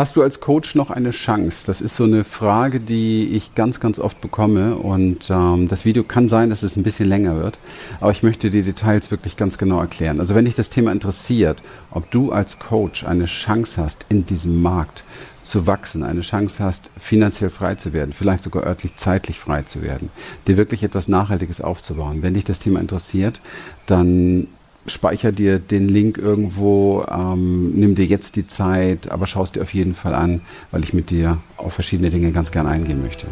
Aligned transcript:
Hast 0.00 0.16
du 0.16 0.22
als 0.22 0.40
Coach 0.40 0.76
noch 0.76 0.88
eine 0.88 1.10
Chance? 1.10 1.64
Das 1.66 1.82
ist 1.82 1.94
so 1.94 2.04
eine 2.04 2.24
Frage, 2.24 2.80
die 2.80 3.28
ich 3.34 3.54
ganz, 3.54 3.80
ganz 3.80 3.98
oft 3.98 4.18
bekomme. 4.22 4.76
Und 4.76 5.28
ähm, 5.28 5.68
das 5.68 5.84
Video 5.84 6.04
kann 6.04 6.30
sein, 6.30 6.48
dass 6.48 6.62
es 6.62 6.76
ein 6.76 6.82
bisschen 6.82 7.06
länger 7.06 7.36
wird. 7.36 7.58
Aber 8.00 8.10
ich 8.10 8.22
möchte 8.22 8.48
die 8.48 8.62
Details 8.62 9.10
wirklich 9.10 9.36
ganz 9.36 9.58
genau 9.58 9.78
erklären. 9.78 10.18
Also 10.18 10.34
wenn 10.34 10.46
dich 10.46 10.54
das 10.54 10.70
Thema 10.70 10.90
interessiert, 10.90 11.62
ob 11.90 12.10
du 12.10 12.32
als 12.32 12.58
Coach 12.58 13.04
eine 13.04 13.26
Chance 13.26 13.82
hast 13.82 14.06
in 14.08 14.24
diesem 14.24 14.62
Markt 14.62 15.04
zu 15.44 15.66
wachsen, 15.66 16.02
eine 16.02 16.22
Chance 16.22 16.64
hast, 16.64 16.90
finanziell 16.98 17.50
frei 17.50 17.74
zu 17.74 17.92
werden, 17.92 18.14
vielleicht 18.14 18.44
sogar 18.44 18.64
örtlich 18.64 18.96
zeitlich 18.96 19.38
frei 19.38 19.64
zu 19.64 19.82
werden, 19.82 20.08
dir 20.46 20.56
wirklich 20.56 20.82
etwas 20.82 21.08
Nachhaltiges 21.08 21.60
aufzubauen. 21.60 22.22
Wenn 22.22 22.32
dich 22.32 22.44
das 22.44 22.58
Thema 22.58 22.80
interessiert, 22.80 23.38
dann 23.84 24.46
speicher 24.86 25.32
dir 25.32 25.58
den 25.58 25.88
Link 25.88 26.18
irgendwo, 26.18 27.04
ähm, 27.10 27.72
nimm 27.74 27.94
dir 27.94 28.06
jetzt 28.06 28.36
die 28.36 28.46
Zeit, 28.46 29.10
aber 29.10 29.26
schau 29.26 29.44
es 29.44 29.52
dir 29.52 29.62
auf 29.62 29.74
jeden 29.74 29.94
Fall 29.94 30.14
an, 30.14 30.40
weil 30.70 30.82
ich 30.82 30.94
mit 30.94 31.10
dir 31.10 31.38
auf 31.56 31.74
verschiedene 31.74 32.10
Dinge 32.10 32.32
ganz 32.32 32.50
gern 32.50 32.66
eingehen 32.66 33.02
möchte. 33.02 33.26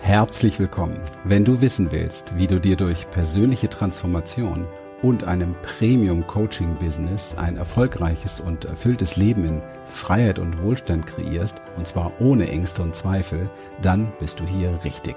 Herzlich 0.00 0.58
willkommen. 0.58 0.98
Wenn 1.24 1.44
du 1.44 1.60
wissen 1.60 1.90
willst, 1.90 2.36
wie 2.36 2.46
du 2.46 2.60
dir 2.60 2.76
durch 2.76 3.10
persönliche 3.10 3.70
Transformation 3.70 4.66
und 5.02 5.24
einem 5.24 5.54
Premium-Coaching-Business 5.62 7.36
ein 7.36 7.56
erfolgreiches 7.56 8.40
und 8.40 8.64
erfülltes 8.64 9.16
Leben 9.16 9.44
in 9.44 9.62
Freiheit 9.86 10.38
und 10.38 10.62
Wohlstand 10.62 11.06
kreierst, 11.06 11.60
und 11.76 11.86
zwar 11.86 12.12
ohne 12.20 12.48
Ängste 12.48 12.82
und 12.82 12.94
Zweifel, 12.94 13.44
dann 13.82 14.12
bist 14.20 14.40
du 14.40 14.46
hier 14.46 14.78
richtig. 14.84 15.16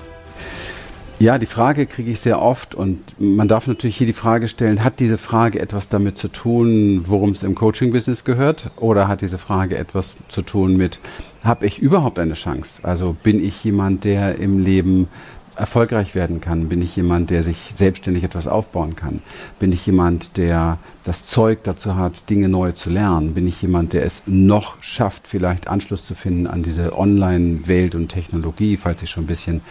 Ja, 1.21 1.37
die 1.37 1.45
Frage 1.45 1.85
kriege 1.85 2.09
ich 2.09 2.19
sehr 2.19 2.41
oft 2.41 2.73
und 2.73 2.97
man 3.19 3.47
darf 3.47 3.67
natürlich 3.67 3.95
hier 3.95 4.07
die 4.07 4.11
Frage 4.11 4.47
stellen, 4.47 4.83
hat 4.83 4.99
diese 4.99 5.19
Frage 5.19 5.59
etwas 5.59 5.87
damit 5.87 6.17
zu 6.17 6.29
tun, 6.29 7.03
worum 7.05 7.33
es 7.33 7.43
im 7.43 7.53
Coaching-Business 7.53 8.23
gehört 8.23 8.71
oder 8.77 9.07
hat 9.07 9.21
diese 9.21 9.37
Frage 9.37 9.77
etwas 9.77 10.15
zu 10.29 10.41
tun 10.41 10.77
mit, 10.77 10.97
habe 11.43 11.67
ich 11.67 11.77
überhaupt 11.77 12.17
eine 12.17 12.33
Chance? 12.33 12.79
Also 12.81 13.15
bin 13.21 13.39
ich 13.43 13.63
jemand, 13.63 14.03
der 14.03 14.39
im 14.39 14.63
Leben 14.63 15.09
erfolgreich 15.61 16.15
werden 16.15 16.41
kann? 16.41 16.69
Bin 16.69 16.81
ich 16.81 16.95
jemand, 16.95 17.29
der 17.29 17.43
sich 17.43 17.73
selbstständig 17.75 18.23
etwas 18.23 18.47
aufbauen 18.47 18.95
kann? 18.95 19.21
Bin 19.59 19.71
ich 19.71 19.85
jemand, 19.85 20.35
der 20.37 20.79
das 21.03 21.27
Zeug 21.27 21.59
dazu 21.63 21.95
hat, 21.95 22.29
Dinge 22.31 22.49
neu 22.49 22.71
zu 22.71 22.89
lernen? 22.89 23.35
Bin 23.35 23.47
ich 23.47 23.61
jemand, 23.61 23.93
der 23.93 24.03
es 24.03 24.23
noch 24.25 24.81
schafft, 24.81 25.27
vielleicht 25.27 25.67
Anschluss 25.67 26.03
zu 26.03 26.15
finden 26.15 26.47
an 26.47 26.63
diese 26.63 26.97
Online-Welt 26.97 27.93
und 27.93 28.09
Technologie, 28.09 28.75
falls 28.75 29.03
ich 29.03 29.11
schon 29.11 29.25
ein 29.25 29.27
bisschen 29.27 29.61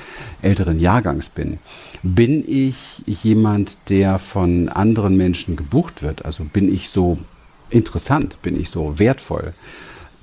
älteren 0.42 0.78
Jahrgangs 0.78 1.28
bin? 1.28 1.58
Bin 2.04 2.44
ich 2.47 3.02
jemand, 3.06 3.77
der 3.88 4.20
von 4.20 4.69
anderen 4.69 5.16
Menschen 5.16 5.56
gebucht 5.56 6.02
wird? 6.02 6.25
Also 6.25 6.44
bin 6.44 6.72
ich 6.72 6.88
so 6.88 7.19
interessant? 7.69 8.41
Bin 8.42 8.58
ich 8.58 8.70
so 8.70 9.00
wertvoll? 9.00 9.54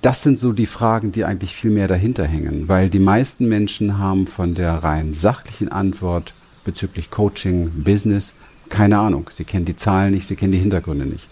Das 0.08 0.23
sind 0.23 0.39
so 0.39 0.53
die 0.53 0.67
Fragen, 0.67 1.11
die 1.11 1.25
eigentlich 1.25 1.53
viel 1.53 1.69
mehr 1.69 1.89
dahinter 1.89 2.23
hängen, 2.23 2.69
weil 2.69 2.89
die 2.89 2.97
meisten 2.97 3.50
Menschen 3.50 3.97
haben 3.97 4.25
von 4.25 4.55
der 4.55 4.75
rein 4.75 5.13
sachlichen 5.13 5.67
Antwort 5.67 6.33
bezüglich 6.63 7.11
Coaching, 7.11 7.83
Business 7.83 8.33
keine 8.69 9.00
Ahnung. 9.00 9.30
Sie 9.33 9.44
kennen 9.44 9.66
die 9.66 9.75
Zahlen 9.75 10.13
nicht, 10.13 10.25
sie 10.25 10.38
kennen 10.38 10.53
die 10.53 10.59
Hintergründe 10.59 11.05
nicht. 11.05 11.28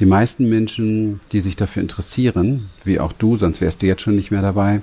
Die 0.00 0.06
meisten 0.06 0.48
Menschen, 0.48 1.20
die 1.32 1.40
sich 1.40 1.56
dafür 1.56 1.82
interessieren, 1.82 2.70
wie 2.84 3.00
auch 3.00 3.12
du, 3.12 3.36
sonst 3.36 3.60
wärst 3.60 3.82
du 3.82 3.86
jetzt 3.86 4.00
schon 4.00 4.16
nicht 4.16 4.30
mehr 4.30 4.40
dabei, 4.42 4.80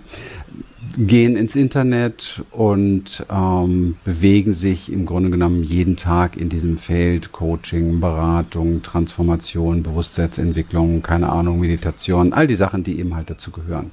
gehen 0.98 1.36
ins 1.36 1.56
Internet 1.56 2.44
und 2.52 3.26
ähm, 3.32 3.98
bewegen 4.04 4.54
sich 4.54 4.92
im 4.92 5.06
Grunde 5.06 5.30
genommen 5.30 5.64
jeden 5.64 5.96
Tag 5.98 6.38
in 6.38 6.50
diesem 6.50 6.78
Feld 6.78 7.32
Coaching, 7.32 8.00
Beratung, 8.00 8.82
Transformation, 8.82 9.84
Bewusstseinsentwicklung, 9.84 11.02
keine 11.02 11.30
Ahnung, 11.30 11.60
Meditation, 11.60 12.34
all 12.34 12.48
die 12.48 12.56
Sachen, 12.56 12.84
die 12.84 13.00
eben 13.00 13.16
halt 13.16 13.30
dazu 13.30 13.52
gehören. 13.52 13.92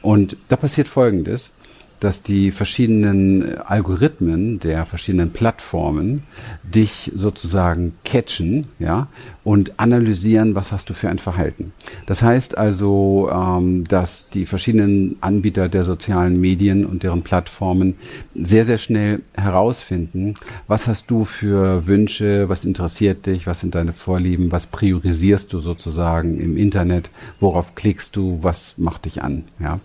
Und 0.00 0.36
da 0.48 0.56
passiert 0.56 0.88
Folgendes 0.88 1.52
dass 2.02 2.20
die 2.20 2.50
verschiedenen 2.50 3.58
Algorithmen 3.58 4.58
der 4.58 4.86
verschiedenen 4.86 5.30
Plattformen 5.30 6.24
dich 6.64 7.12
sozusagen 7.14 7.94
catchen, 8.04 8.66
ja, 8.80 9.06
und 9.44 9.78
analysieren, 9.78 10.54
was 10.54 10.70
hast 10.70 10.88
du 10.88 10.94
für 10.94 11.08
ein 11.08 11.18
Verhalten. 11.18 11.72
Das 12.06 12.22
heißt 12.22 12.56
also, 12.56 13.28
ähm, 13.32 13.84
dass 13.88 14.28
die 14.28 14.46
verschiedenen 14.46 15.16
Anbieter 15.20 15.68
der 15.68 15.84
sozialen 15.84 16.40
Medien 16.40 16.86
und 16.86 17.02
deren 17.02 17.22
Plattformen 17.22 17.96
sehr, 18.34 18.64
sehr 18.64 18.78
schnell 18.78 19.22
herausfinden, 19.34 20.34
was 20.68 20.86
hast 20.86 21.10
du 21.10 21.24
für 21.24 21.86
Wünsche, 21.86 22.48
was 22.48 22.64
interessiert 22.64 23.26
dich, 23.26 23.46
was 23.46 23.60
sind 23.60 23.74
deine 23.74 23.92
Vorlieben, 23.92 24.52
was 24.52 24.66
priorisierst 24.66 25.52
du 25.52 25.58
sozusagen 25.58 26.40
im 26.40 26.56
Internet, 26.56 27.10
worauf 27.40 27.74
klickst 27.74 28.14
du, 28.14 28.38
was 28.42 28.78
macht 28.78 29.06
dich 29.06 29.22
an, 29.22 29.44
ja. 29.58 29.80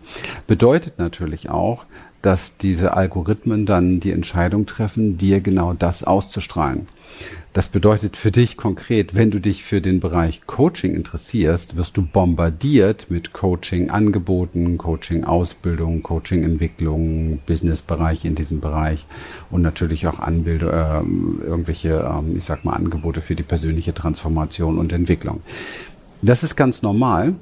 Bedeutet 0.45 0.99
natürlich 0.99 1.49
auch, 1.49 1.85
dass 2.21 2.57
diese 2.57 2.93
Algorithmen 2.93 3.65
dann 3.65 3.99
die 3.99 4.11
Entscheidung 4.11 4.65
treffen, 4.65 5.17
dir 5.17 5.41
genau 5.41 5.73
das 5.73 6.03
auszustrahlen. 6.03 6.87
Das 7.53 7.69
bedeutet 7.69 8.17
für 8.17 8.31
dich 8.31 8.55
konkret, 8.55 9.15
wenn 9.15 9.31
du 9.31 9.39
dich 9.39 9.63
für 9.63 9.81
den 9.81 9.99
Bereich 9.99 10.45
Coaching 10.45 10.93
interessierst, 10.93 11.75
wirst 11.75 11.97
du 11.97 12.03
bombardiert 12.03 13.07
mit 13.09 13.33
Coaching-Angeboten, 13.33 14.77
Coaching-Ausbildung, 14.77 16.03
Coaching-Entwicklung, 16.03 17.39
Businessbereich 17.47 18.25
in 18.25 18.35
diesem 18.35 18.61
Bereich 18.61 19.07
und 19.49 19.63
natürlich 19.63 20.05
auch 20.05 20.19
Anbildung, 20.19 20.69
äh, 20.69 21.47
irgendwelche, 21.47 21.95
äh, 21.99 22.37
ich 22.37 22.43
sag 22.43 22.63
mal, 22.63 22.73
Angebote 22.73 23.21
für 23.21 23.33
die 23.33 23.41
persönliche 23.41 23.95
Transformation 23.95 24.77
und 24.77 24.93
Entwicklung. 24.93 25.41
Das 26.21 26.43
ist 26.43 26.55
ganz 26.55 26.83
normal 26.83 27.33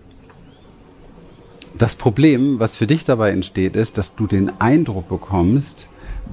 das 1.77 1.95
Problem, 1.95 2.59
was 2.59 2.75
für 2.75 2.87
dich 2.87 3.03
dabei 3.03 3.31
entsteht, 3.31 3.75
ist, 3.75 3.97
dass 3.97 4.15
du 4.15 4.27
den 4.27 4.59
Eindruck 4.61 5.09
bekommst, 5.09 5.87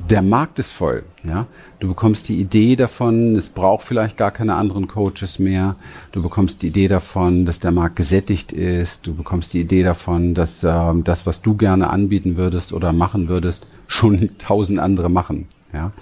der 0.08 0.22
Markt 0.22 0.58
ist 0.58 0.70
voll. 0.70 1.04
Ja? 1.24 1.46
Du 1.80 1.88
bekommst 1.88 2.28
die 2.28 2.40
Idee 2.40 2.76
davon, 2.76 3.36
es 3.36 3.48
braucht 3.48 3.86
vielleicht 3.86 4.16
gar 4.16 4.30
keine 4.30 4.54
anderen 4.54 4.88
Coaches 4.88 5.38
mehr. 5.38 5.76
Du 6.12 6.22
bekommst 6.22 6.62
die 6.62 6.68
Idee 6.68 6.88
davon, 6.88 7.44
dass 7.44 7.60
der 7.60 7.72
Markt 7.72 7.96
gesättigt 7.96 8.52
ist. 8.52 9.06
Du 9.06 9.14
bekommst 9.14 9.52
die 9.52 9.60
Idee 9.60 9.82
davon, 9.82 10.34
dass 10.34 10.62
äh, 10.64 10.92
das, 11.04 11.26
was 11.26 11.42
du 11.42 11.56
gerne 11.56 11.90
anbieten 11.90 12.36
würdest 12.36 12.72
oder 12.72 12.92
machen 12.92 13.28
würdest, 13.28 13.66
schon 13.86 14.30
tausend 14.38 14.78
andere 14.78 15.10
machen. 15.10 15.48
Ja? 15.72 15.92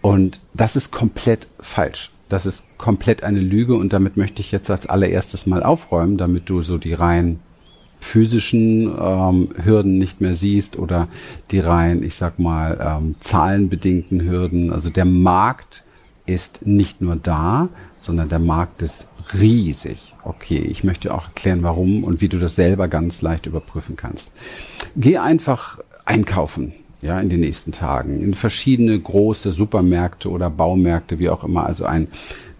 Und 0.00 0.40
das 0.54 0.76
ist 0.76 0.90
komplett 0.90 1.46
falsch. 1.60 2.12
Das 2.28 2.44
ist 2.44 2.64
komplett 2.76 3.22
eine 3.22 3.38
Lüge 3.38 3.76
und 3.76 3.92
damit 3.92 4.16
möchte 4.16 4.40
ich 4.40 4.50
jetzt 4.50 4.68
als 4.70 4.86
allererstes 4.86 5.46
mal 5.46 5.62
aufräumen, 5.62 6.16
damit 6.16 6.48
du 6.48 6.62
so 6.62 6.76
die 6.76 6.92
rein 6.92 7.38
physischen 8.00 8.94
ähm, 8.98 9.48
Hürden 9.62 9.98
nicht 9.98 10.20
mehr 10.20 10.34
siehst 10.34 10.78
oder 10.78 11.08
die 11.50 11.60
rein, 11.60 12.02
ich 12.02 12.16
sag 12.16 12.38
mal, 12.38 12.78
ähm, 12.80 13.16
zahlenbedingten 13.20 14.22
Hürden. 14.22 14.72
Also 14.72 14.90
der 14.90 15.04
Markt 15.04 15.84
ist 16.26 16.66
nicht 16.66 17.00
nur 17.00 17.16
da, 17.16 17.68
sondern 17.98 18.28
der 18.28 18.38
Markt 18.38 18.82
ist 18.82 19.06
riesig. 19.38 20.14
Okay, 20.24 20.58
ich 20.58 20.84
möchte 20.84 21.14
auch 21.14 21.26
erklären, 21.28 21.62
warum 21.62 22.04
und 22.04 22.20
wie 22.20 22.28
du 22.28 22.38
das 22.38 22.56
selber 22.56 22.88
ganz 22.88 23.22
leicht 23.22 23.46
überprüfen 23.46 23.96
kannst. 23.96 24.32
Geh 24.96 25.18
einfach 25.18 25.78
einkaufen. 26.04 26.72
Ja, 27.02 27.20
in 27.20 27.28
den 27.28 27.40
nächsten 27.40 27.72
Tagen 27.72 28.22
in 28.22 28.32
verschiedene 28.32 28.98
große 28.98 29.52
Supermärkte 29.52 30.30
oder 30.30 30.48
Baumärkte, 30.48 31.18
wie 31.18 31.28
auch 31.28 31.44
immer. 31.44 31.66
Also 31.66 31.84
ein 31.84 32.08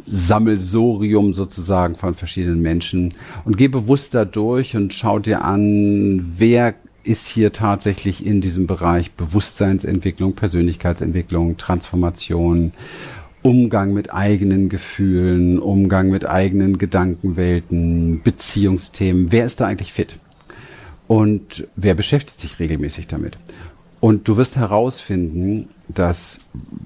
Sammelsorium 0.06 1.34
sozusagen 1.34 1.96
von 1.96 2.14
verschiedenen 2.14 2.62
Menschen 2.62 3.14
und 3.44 3.56
geh 3.56 3.68
bewusst 3.68 4.14
da 4.14 4.24
durch 4.24 4.76
und 4.76 4.94
schau 4.94 5.18
dir 5.18 5.44
an, 5.44 6.34
wer 6.38 6.74
ist 7.02 7.28
hier 7.28 7.52
tatsächlich 7.52 8.26
in 8.26 8.40
diesem 8.40 8.66
Bereich 8.66 9.12
Bewusstseinsentwicklung, 9.12 10.34
Persönlichkeitsentwicklung, 10.34 11.56
Transformation, 11.56 12.72
Umgang 13.42 13.92
mit 13.92 14.12
eigenen 14.12 14.68
Gefühlen, 14.68 15.60
Umgang 15.60 16.10
mit 16.10 16.26
eigenen 16.26 16.78
Gedankenwelten, 16.78 18.22
Beziehungsthemen. 18.24 19.30
Wer 19.30 19.46
ist 19.46 19.60
da 19.60 19.66
eigentlich 19.66 19.92
fit? 19.92 20.18
Und 21.06 21.68
wer 21.76 21.94
beschäftigt 21.94 22.40
sich 22.40 22.58
regelmäßig 22.58 23.06
damit? 23.06 23.38
Und 24.00 24.26
du 24.26 24.36
wirst 24.36 24.56
herausfinden, 24.56 25.68
dass 25.88 26.40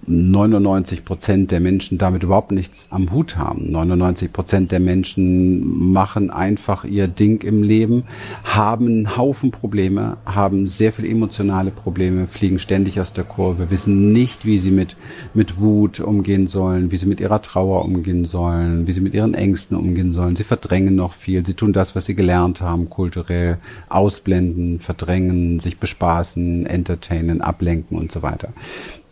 99 0.06 1.04
Prozent 1.04 1.50
der 1.52 1.60
Menschen 1.60 1.96
damit 1.96 2.24
überhaupt 2.24 2.50
nichts 2.50 2.88
am 2.90 3.12
Hut 3.12 3.36
haben. 3.36 3.70
99 3.70 4.32
Prozent 4.32 4.72
der 4.72 4.80
Menschen 4.80 5.92
machen 5.92 6.30
einfach 6.30 6.84
ihr 6.84 7.06
Ding 7.06 7.42
im 7.42 7.62
Leben, 7.62 8.04
haben 8.42 8.86
einen 8.86 9.16
Haufen 9.16 9.52
Probleme, 9.52 10.16
haben 10.26 10.66
sehr 10.66 10.92
viele 10.92 11.08
emotionale 11.08 11.70
Probleme, 11.70 12.26
fliegen 12.26 12.58
ständig 12.58 13.00
aus 13.00 13.12
der 13.12 13.24
Kurve, 13.24 13.70
wissen 13.70 14.12
nicht, 14.12 14.44
wie 14.44 14.58
sie 14.58 14.72
mit, 14.72 14.96
mit 15.32 15.60
Wut 15.60 16.00
umgehen 16.00 16.48
sollen, 16.48 16.90
wie 16.90 16.96
sie 16.96 17.06
mit 17.06 17.20
ihrer 17.20 17.40
Trauer 17.40 17.84
umgehen 17.84 18.24
sollen, 18.24 18.86
wie 18.86 18.92
sie 18.92 19.00
mit 19.00 19.14
ihren 19.14 19.34
Ängsten 19.34 19.76
umgehen 19.76 20.12
sollen. 20.12 20.34
Sie 20.34 20.44
verdrängen 20.44 20.96
noch 20.96 21.12
viel. 21.12 21.46
Sie 21.46 21.54
tun 21.54 21.72
das, 21.72 21.94
was 21.94 22.06
sie 22.06 22.16
gelernt 22.16 22.60
haben, 22.60 22.90
kulturell 22.90 23.58
ausblenden, 23.88 24.80
verdrängen, 24.80 25.60
sich 25.60 25.78
bespaßen, 25.78 26.66
entertainen, 26.66 27.40
ablenken 27.40 27.96
und 27.96 28.10
so 28.10 28.22
weiter. 28.22 28.48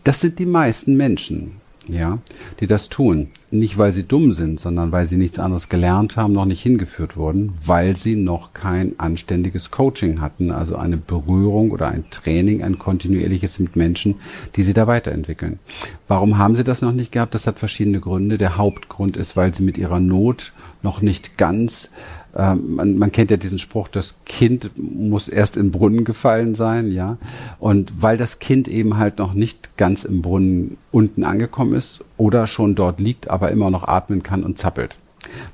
Das 0.08 0.22
sind 0.22 0.38
die 0.38 0.46
meisten 0.46 0.96
Menschen, 0.96 1.60
ja, 1.86 2.16
die 2.60 2.66
das 2.66 2.88
tun. 2.88 3.28
Nicht, 3.50 3.76
weil 3.76 3.92
sie 3.92 4.04
dumm 4.04 4.32
sind, 4.32 4.58
sondern 4.58 4.90
weil 4.90 5.06
sie 5.06 5.18
nichts 5.18 5.38
anderes 5.38 5.68
gelernt 5.68 6.16
haben, 6.16 6.32
noch 6.32 6.46
nicht 6.46 6.62
hingeführt 6.62 7.18
wurden, 7.18 7.52
weil 7.66 7.94
sie 7.94 8.16
noch 8.16 8.54
kein 8.54 8.98
anständiges 8.98 9.70
Coaching 9.70 10.22
hatten, 10.22 10.50
also 10.50 10.76
eine 10.76 10.96
Berührung 10.96 11.72
oder 11.72 11.88
ein 11.88 12.04
Training, 12.10 12.62
ein 12.62 12.78
kontinuierliches 12.78 13.58
mit 13.58 13.76
Menschen, 13.76 14.14
die 14.56 14.62
sie 14.62 14.72
da 14.72 14.86
weiterentwickeln. 14.86 15.58
Warum 16.06 16.38
haben 16.38 16.56
sie 16.56 16.64
das 16.64 16.80
noch 16.80 16.92
nicht 16.92 17.12
gehabt? 17.12 17.34
Das 17.34 17.46
hat 17.46 17.58
verschiedene 17.58 18.00
Gründe. 18.00 18.38
Der 18.38 18.56
Hauptgrund 18.56 19.18
ist, 19.18 19.36
weil 19.36 19.52
sie 19.52 19.62
mit 19.62 19.76
ihrer 19.76 20.00
Not 20.00 20.54
noch 20.82 21.02
nicht 21.02 21.36
ganz 21.36 21.90
ähm, 22.38 22.76
man, 22.76 22.98
man 22.98 23.10
kennt 23.10 23.32
ja 23.32 23.36
diesen 23.36 23.58
Spruch, 23.58 23.88
das 23.88 24.20
Kind 24.24 24.70
muss 24.76 25.28
erst 25.28 25.56
in 25.56 25.72
Brunnen 25.72 26.04
gefallen 26.04 26.54
sein, 26.54 26.92
ja. 26.92 27.18
Und 27.58 27.92
weil 28.00 28.16
das 28.16 28.38
Kind 28.38 28.68
eben 28.68 28.96
halt 28.96 29.18
noch 29.18 29.34
nicht 29.34 29.76
ganz 29.76 30.04
im 30.04 30.22
Brunnen 30.22 30.78
unten 30.92 31.24
angekommen 31.24 31.74
ist 31.74 32.04
oder 32.16 32.46
schon 32.46 32.76
dort 32.76 33.00
liegt, 33.00 33.28
aber 33.28 33.50
immer 33.50 33.70
noch 33.70 33.88
atmen 33.88 34.22
kann 34.22 34.44
und 34.44 34.56
zappelt. 34.56 34.96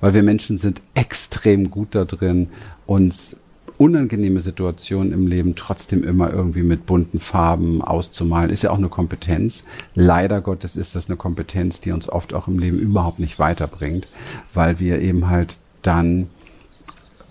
Weil 0.01 0.13
wir 0.13 0.23
Menschen 0.23 0.59
sind 0.59 0.83
extrem 0.95 1.71
gut 1.71 1.95
da 1.95 2.05
drin, 2.05 2.49
uns 2.87 3.35
unangenehme 3.79 4.41
Situationen 4.41 5.13
im 5.13 5.27
Leben 5.27 5.55
trotzdem 5.57 6.05
immer 6.05 6.31
irgendwie 6.31 6.63
mit 6.63 6.85
bunten 6.85 7.19
Farben 7.19 7.81
auszumalen, 7.83 8.51
ist 8.51 8.63
ja 8.63 8.71
auch 8.71 8.79
eine 8.79 8.91
Kompetenz. 8.91 9.65
Leider 9.95 10.43
Gottes 10.43 10.77
ist 10.77 10.95
das 10.95 11.09
eine 11.09 11.17
Kompetenz, 11.17 11.81
die 11.81 11.93
uns 11.93 12.09
oft 12.11 12.35
auch 12.35 12.47
im 12.47 12.59
Leben 12.59 12.79
überhaupt 12.79 13.19
nicht 13.19 13.39
weiterbringt, 13.39 14.07
weil 14.53 14.79
wir 14.79 15.01
eben 15.01 15.29
halt 15.29 15.57
dann 15.83 16.29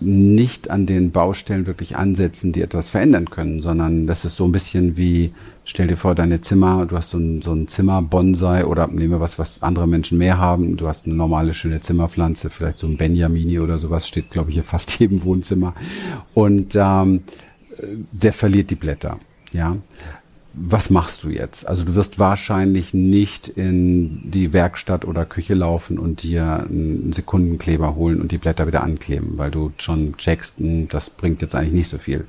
nicht 0.04 0.70
an 0.70 0.86
den 0.86 1.10
Baustellen 1.10 1.66
wirklich 1.66 1.96
ansetzen, 1.96 2.52
die 2.52 2.62
etwas 2.62 2.88
verändern 2.88 3.30
können, 3.30 3.60
sondern 3.60 4.06
das 4.06 4.24
ist 4.24 4.36
so 4.36 4.44
ein 4.44 4.52
bisschen 4.52 4.96
wie, 4.96 5.32
stell 5.64 5.88
dir 5.88 5.96
vor, 5.96 6.14
deine 6.14 6.40
Zimmer, 6.40 6.86
du 6.86 6.96
hast 6.96 7.10
so 7.10 7.18
ein, 7.18 7.42
so 7.42 7.52
ein 7.52 7.68
Zimmer-Bonsai 7.68 8.66
oder 8.66 8.86
nehmen 8.86 9.12
wir 9.12 9.20
was, 9.20 9.38
was 9.38 9.62
andere 9.62 9.86
Menschen 9.86 10.18
mehr 10.18 10.38
haben, 10.38 10.76
du 10.76 10.86
hast 10.86 11.06
eine 11.06 11.14
normale, 11.14 11.54
schöne 11.54 11.80
Zimmerpflanze, 11.80 12.50
vielleicht 12.50 12.78
so 12.78 12.86
ein 12.86 12.96
Benjamini 12.96 13.58
oder 13.58 13.78
sowas, 13.78 14.06
steht, 14.06 14.30
glaube 14.30 14.50
ich, 14.50 14.54
hier 14.54 14.64
fast 14.64 14.98
jedem 14.98 15.24
Wohnzimmer. 15.24 15.74
Und 16.34 16.74
ähm, 16.74 17.24
der 18.12 18.32
verliert 18.32 18.70
die 18.70 18.76
Blätter, 18.76 19.18
ja 19.52 19.76
was 20.56 20.88
machst 20.88 21.24
du 21.24 21.30
jetzt? 21.30 21.66
Also 21.66 21.84
du 21.84 21.94
wirst 21.94 22.18
wahrscheinlich 22.18 22.94
nicht 22.94 23.48
in 23.48 24.30
die 24.30 24.52
Werkstatt 24.52 25.04
oder 25.04 25.24
Küche 25.24 25.54
laufen 25.54 25.98
und 25.98 26.22
dir 26.22 26.66
einen 26.68 27.12
Sekundenkleber 27.12 27.96
holen 27.96 28.20
und 28.20 28.30
die 28.30 28.38
Blätter 28.38 28.66
wieder 28.66 28.82
ankleben, 28.82 29.36
weil 29.36 29.50
du 29.50 29.72
schon 29.78 30.16
checkst, 30.16 30.58
hm, 30.58 30.88
das 30.88 31.10
bringt 31.10 31.42
jetzt 31.42 31.54
eigentlich 31.54 31.74
nicht 31.74 31.88
so 31.88 31.98
viel. 31.98 32.24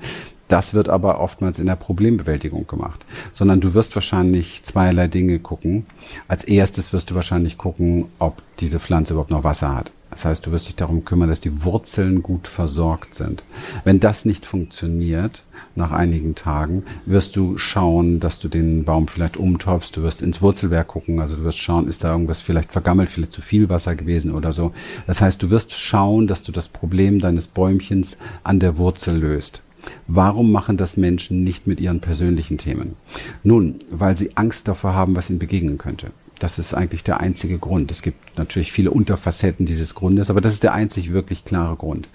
Das 0.47 0.73
wird 0.73 0.89
aber 0.89 1.19
oftmals 1.19 1.57
in 1.57 1.65
der 1.65 1.75
Problembewältigung 1.75 2.67
gemacht, 2.67 3.03
sondern 3.33 3.61
du 3.61 3.73
wirst 3.73 3.95
wahrscheinlich 3.95 4.63
zweierlei 4.63 5.07
Dinge 5.07 5.39
gucken. 5.39 5.85
Als 6.27 6.43
erstes 6.43 6.93
wirst 6.93 7.09
du 7.09 7.15
wahrscheinlich 7.15 7.57
gucken, 7.57 8.05
ob 8.19 8.41
diese 8.59 8.79
Pflanze 8.79 9.13
überhaupt 9.13 9.31
noch 9.31 9.43
Wasser 9.43 9.75
hat. 9.75 9.91
Das 10.11 10.23
heißt, 10.23 10.45
du 10.45 10.51
wirst 10.51 10.67
dich 10.67 10.75
darum 10.75 11.03
kümmern, 11.03 11.29
dass 11.29 11.41
die 11.41 11.63
Wurzeln 11.63 12.23
gut 12.23 12.47
versorgt 12.47 13.15
sind. 13.15 13.43
Wenn 13.83 13.99
das 13.99 14.23
nicht 14.23 14.45
funktioniert, 14.45 15.43
nach 15.75 15.91
einigen 15.91 16.35
Tagen, 16.35 16.83
wirst 17.05 17.35
du 17.35 17.57
schauen, 17.57 18.19
dass 18.19 18.39
du 18.39 18.47
den 18.47 18.85
Baum 18.85 19.07
vielleicht 19.07 19.37
umtopfst. 19.37 19.91
Du 19.93 20.03
wirst 20.03 20.21
ins 20.21 20.41
Wurzelwerk 20.41 20.87
gucken. 20.87 21.19
Also 21.19 21.35
du 21.35 21.43
wirst 21.43 21.59
schauen, 21.59 21.87
ist 21.87 22.03
da 22.03 22.11
irgendwas 22.11 22.41
vielleicht 22.41 22.71
vergammelt, 22.71 23.09
vielleicht 23.09 23.33
zu 23.33 23.41
viel 23.41 23.69
Wasser 23.69 23.95
gewesen 23.95 24.31
oder 24.31 24.53
so. 24.53 24.71
Das 25.07 25.21
heißt, 25.21 25.41
du 25.41 25.49
wirst 25.49 25.73
schauen, 25.73 26.27
dass 26.27 26.43
du 26.43 26.51
das 26.51 26.67
Problem 26.67 27.19
deines 27.19 27.47
Bäumchens 27.47 28.17
an 28.43 28.59
der 28.59 28.77
Wurzel 28.77 29.17
löst. 29.17 29.61
Warum 30.07 30.51
machen 30.51 30.77
das 30.77 30.97
Menschen 30.97 31.43
nicht 31.43 31.67
mit 31.67 31.79
ihren 31.79 31.99
persönlichen 31.99 32.57
Themen? 32.57 32.95
Nun, 33.43 33.75
weil 33.91 34.17
sie 34.17 34.35
Angst 34.35 34.67
davor 34.67 34.93
haben, 34.93 35.15
was 35.15 35.29
ihnen 35.29 35.39
begegnen 35.39 35.77
könnte. 35.77 36.11
Das 36.39 36.59
ist 36.59 36.73
eigentlich 36.73 37.03
der 37.03 37.21
einzige 37.21 37.57
Grund. 37.57 37.91
Es 37.91 38.01
gibt 38.01 38.37
natürlich 38.37 38.71
viele 38.71 38.91
Unterfacetten 38.91 39.65
dieses 39.65 39.95
Grundes, 39.95 40.29
aber 40.29 40.41
das 40.41 40.53
ist 40.53 40.63
der 40.63 40.73
einzig 40.73 41.13
wirklich 41.13 41.45
klare 41.45 41.75
Grund. 41.77 42.09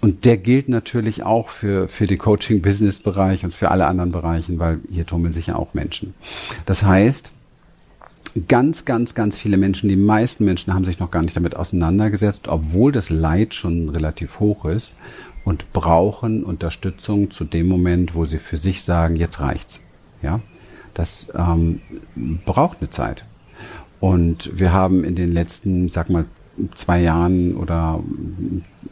Und 0.00 0.24
der 0.24 0.38
gilt 0.38 0.68
natürlich 0.68 1.22
auch 1.22 1.50
für, 1.50 1.86
für 1.88 2.06
den 2.06 2.18
Coaching-Business-Bereich 2.18 3.44
und 3.44 3.52
für 3.52 3.70
alle 3.70 3.86
anderen 3.86 4.12
Bereichen, 4.12 4.58
weil 4.58 4.80
hier 4.90 5.04
tummeln 5.04 5.32
sich 5.32 5.48
ja 5.48 5.56
auch 5.56 5.74
Menschen. 5.74 6.14
Das 6.64 6.82
heißt, 6.82 7.30
ganz, 8.46 8.84
ganz, 8.84 9.14
ganz 9.14 9.36
viele 9.36 9.56
Menschen, 9.56 9.88
die 9.88 9.96
meisten 9.96 10.44
Menschen 10.44 10.72
haben 10.72 10.84
sich 10.84 10.98
noch 10.98 11.10
gar 11.10 11.22
nicht 11.22 11.36
damit 11.36 11.56
auseinandergesetzt, 11.56 12.48
obwohl 12.48 12.92
das 12.92 13.10
Leid 13.10 13.54
schon 13.54 13.88
relativ 13.88 14.40
hoch 14.40 14.64
ist 14.64 14.94
und 15.44 15.72
brauchen 15.72 16.44
Unterstützung 16.44 17.30
zu 17.30 17.44
dem 17.44 17.68
Moment, 17.68 18.14
wo 18.14 18.24
sie 18.24 18.38
für 18.38 18.56
sich 18.56 18.82
sagen, 18.82 19.16
jetzt 19.16 19.40
reicht's. 19.40 19.80
Ja, 20.22 20.40
das 20.94 21.28
ähm, 21.36 21.80
braucht 22.44 22.78
eine 22.80 22.90
Zeit. 22.90 23.24
Und 24.00 24.58
wir 24.58 24.72
haben 24.72 25.04
in 25.04 25.16
den 25.16 25.32
letzten, 25.32 25.88
sag 25.88 26.10
mal, 26.10 26.24
zwei 26.74 27.00
Jahren 27.00 27.56
oder 27.56 28.02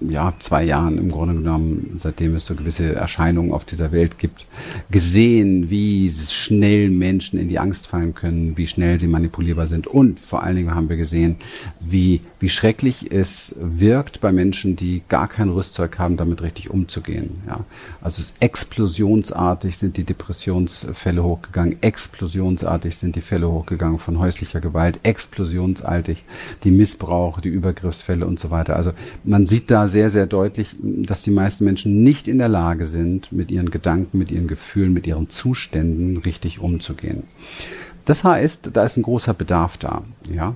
ja, 0.00 0.34
zwei 0.38 0.64
Jahren 0.64 0.98
im 0.98 1.10
Grunde 1.10 1.34
genommen, 1.34 1.96
seitdem 1.96 2.34
es 2.34 2.46
so 2.46 2.54
gewisse 2.54 2.94
Erscheinungen 2.94 3.52
auf 3.52 3.64
dieser 3.64 3.93
Welt 3.93 4.19
gibt, 4.19 4.46
gesehen, 4.90 5.70
wie 5.70 6.10
schnell 6.10 6.90
Menschen 6.90 7.38
in 7.38 7.48
die 7.48 7.58
Angst 7.58 7.87
fallen 7.87 8.14
können, 8.14 8.56
wie 8.56 8.66
schnell 8.66 9.00
sie 9.00 9.06
manipulierbar 9.06 9.66
sind 9.66 9.87
und 9.87 10.20
vor 10.20 10.43
allen 10.43 10.56
Dingen 10.56 10.75
haben 10.75 10.88
wir 10.88 10.96
gesehen, 10.96 11.37
wie, 11.81 12.20
wie 12.40 12.48
schrecklich 12.48 13.10
es 13.10 13.54
wirkt 13.58 14.20
bei 14.20 14.32
Menschen, 14.32 14.76
die 14.76 15.02
gar 15.08 15.28
kein 15.28 15.48
Rüstzeug 15.48 15.99
haben, 15.99 16.16
damit 16.16 16.42
richtig 16.42 16.70
umzugehen. 16.70 17.42
Ja. 17.46 17.64
Also 18.00 18.20
es 18.20 18.34
explosionsartig 18.40 19.78
sind 19.78 19.96
die 19.96 20.04
Depressionsfälle 20.04 21.22
hochgegangen, 21.22 21.76
explosionsartig 21.81 22.96
sind 22.96 23.16
die 23.16 23.20
Fälle 23.20 23.50
hochgegangen 23.50 23.99
von 23.99 24.19
häuslicher 24.19 24.60
Gewalt, 24.60 25.00
explosionsartig 25.02 26.25
die 26.64 26.70
Missbrauch, 26.70 27.40
die 27.40 27.49
Übergriffsfälle 27.49 28.26
und 28.26 28.38
so 28.38 28.50
weiter. 28.50 28.76
Also 28.76 28.92
man 29.25 29.46
sieht 29.46 29.70
da 29.70 29.86
sehr, 29.88 30.11
sehr 30.11 30.27
deutlich, 30.27 30.77
dass 30.81 31.23
die 31.23 31.31
meisten 31.31 31.65
Menschen 31.65 32.03
nicht 32.03 32.29
in 32.29 32.38
der 32.38 32.49
Lage 32.49 32.85
sind, 32.85 33.33
mit 33.33 33.50
ihren 33.50 33.71
Gedanken, 33.71 34.19
mit 34.19 34.31
ihren 34.31 34.47
Gefühlen, 34.47 34.93
mit 34.93 35.06
ihren 35.06 35.31
Zuständen 35.31 36.17
richtig 36.19 36.61
umzugehen. 36.61 37.25
Das 38.05 38.25
heißt, 38.25 38.71
da 38.73 38.85
ist 38.85 38.97
ein 38.97 39.03
großer 39.03 39.35
Bedarf 39.35 39.77
da, 39.77 40.03
ja. 40.33 40.55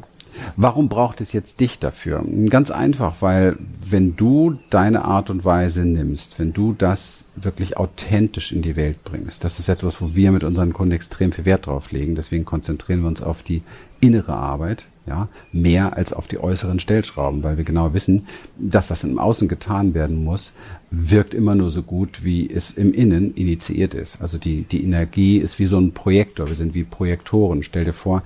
Warum 0.57 0.89
braucht 0.89 1.21
es 1.21 1.33
jetzt 1.33 1.61
dich 1.61 1.79
dafür? 1.79 2.25
Ganz 2.49 2.71
einfach, 2.71 3.17
weil 3.21 3.57
wenn 3.85 4.17
du 4.17 4.59
deine 4.71 5.05
Art 5.05 5.29
und 5.29 5.45
Weise 5.45 5.85
nimmst, 5.85 6.39
wenn 6.39 6.53
du 6.53 6.73
das 6.73 7.27
wirklich 7.35 7.77
authentisch 7.77 8.53
in 8.53 8.63
die 8.63 8.77
Welt 8.77 9.03
bringst, 9.03 9.43
das 9.43 9.59
ist 9.59 9.69
etwas, 9.69 10.01
wo 10.01 10.15
wir 10.15 10.31
mit 10.31 10.45
unseren 10.45 10.73
Kunden 10.73 10.95
extrem 10.95 11.33
viel 11.33 11.45
Wert 11.45 11.67
drauf 11.67 11.91
legen. 11.91 12.15
Deswegen 12.15 12.45
konzentrieren 12.45 13.01
wir 13.01 13.09
uns 13.09 13.23
auf 13.23 13.43
die 13.43 13.63
innere 14.01 14.35
Arbeit, 14.35 14.85
ja, 15.07 15.29
mehr 15.53 15.97
als 15.97 16.13
auf 16.13 16.29
die 16.29 16.39
äußeren 16.39 16.79
Stellschrauben, 16.79 17.43
weil 17.43 17.57
wir 17.57 17.65
genau 17.65 17.95
wissen, 17.95 18.27
das, 18.59 18.91
was 18.91 19.05
im 19.05 19.19
Außen 19.19 19.49
getan 19.49 19.95
werden 19.95 20.25
muss, 20.25 20.53
wirkt 20.91 21.35
immer 21.35 21.55
nur 21.55 21.71
so 21.71 21.83
gut, 21.83 22.25
wie 22.25 22.51
es 22.51 22.73
im 22.73 22.93
Innen 22.93 23.35
initiiert 23.35 23.95
ist. 23.95 24.21
Also 24.21 24.39
die, 24.39 24.63
die 24.63 24.85
Energie 24.85 25.39
ist 25.39 25.59
wie 25.59 25.67
so 25.67 25.79
ein 25.79 25.93
Projektor. 25.93 26.49
Wir 26.49 26.57
sind 26.57 26.75
wie 26.75 26.85
Projektoren. 26.85 27.63
Stell 27.63 27.85
dir 27.85 27.93
vor, 27.93 28.23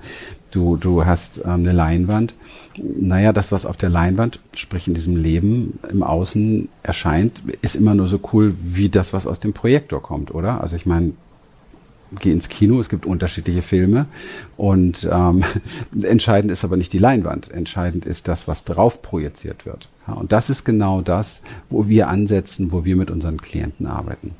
du, 0.51 0.75
du 0.77 1.05
hast 1.05 1.39
ähm, 1.39 1.51
eine 1.51 1.71
Leinwand. 1.71 2.33
Naja, 2.77 3.33
das, 3.33 3.51
was 3.51 3.65
auf 3.65 3.77
der 3.77 3.89
Leinwand, 3.89 4.39
sprich 4.53 4.87
in 4.87 4.93
diesem 4.93 5.15
Leben 5.15 5.79
im 5.89 6.03
Außen 6.03 6.69
erscheint, 6.83 7.41
ist 7.61 7.75
immer 7.75 7.95
nur 7.95 8.07
so 8.07 8.19
cool 8.33 8.55
wie 8.61 8.89
das, 8.89 9.13
was 9.13 9.27
aus 9.27 9.39
dem 9.39 9.53
Projektor 9.53 10.01
kommt, 10.01 10.33
oder? 10.33 10.61
Also 10.61 10.75
ich 10.75 10.85
meine, 10.85 11.13
geh 12.19 12.31
ins 12.31 12.49
Kino, 12.49 12.79
es 12.79 12.89
gibt 12.89 13.05
unterschiedliche 13.05 13.61
Filme 13.61 14.07
und 14.57 15.07
ähm, 15.11 15.43
entscheidend 16.01 16.51
ist 16.51 16.63
aber 16.63 16.77
nicht 16.77 16.93
die 16.93 16.99
Leinwand, 16.99 17.51
entscheidend 17.51 18.05
ist 18.05 18.27
das, 18.27 18.47
was 18.47 18.63
drauf 18.63 19.01
projiziert 19.01 19.65
wird. 19.65 19.89
Ja, 20.07 20.13
und 20.13 20.31
das 20.31 20.49
ist 20.49 20.63
genau 20.63 21.01
das, 21.01 21.41
wo 21.69 21.87
wir 21.87 22.07
ansetzen, 22.09 22.71
wo 22.71 22.85
wir 22.85 22.95
mit 22.95 23.09
unseren 23.09 23.41
Klienten 23.41 23.87
arbeiten. 23.87 24.31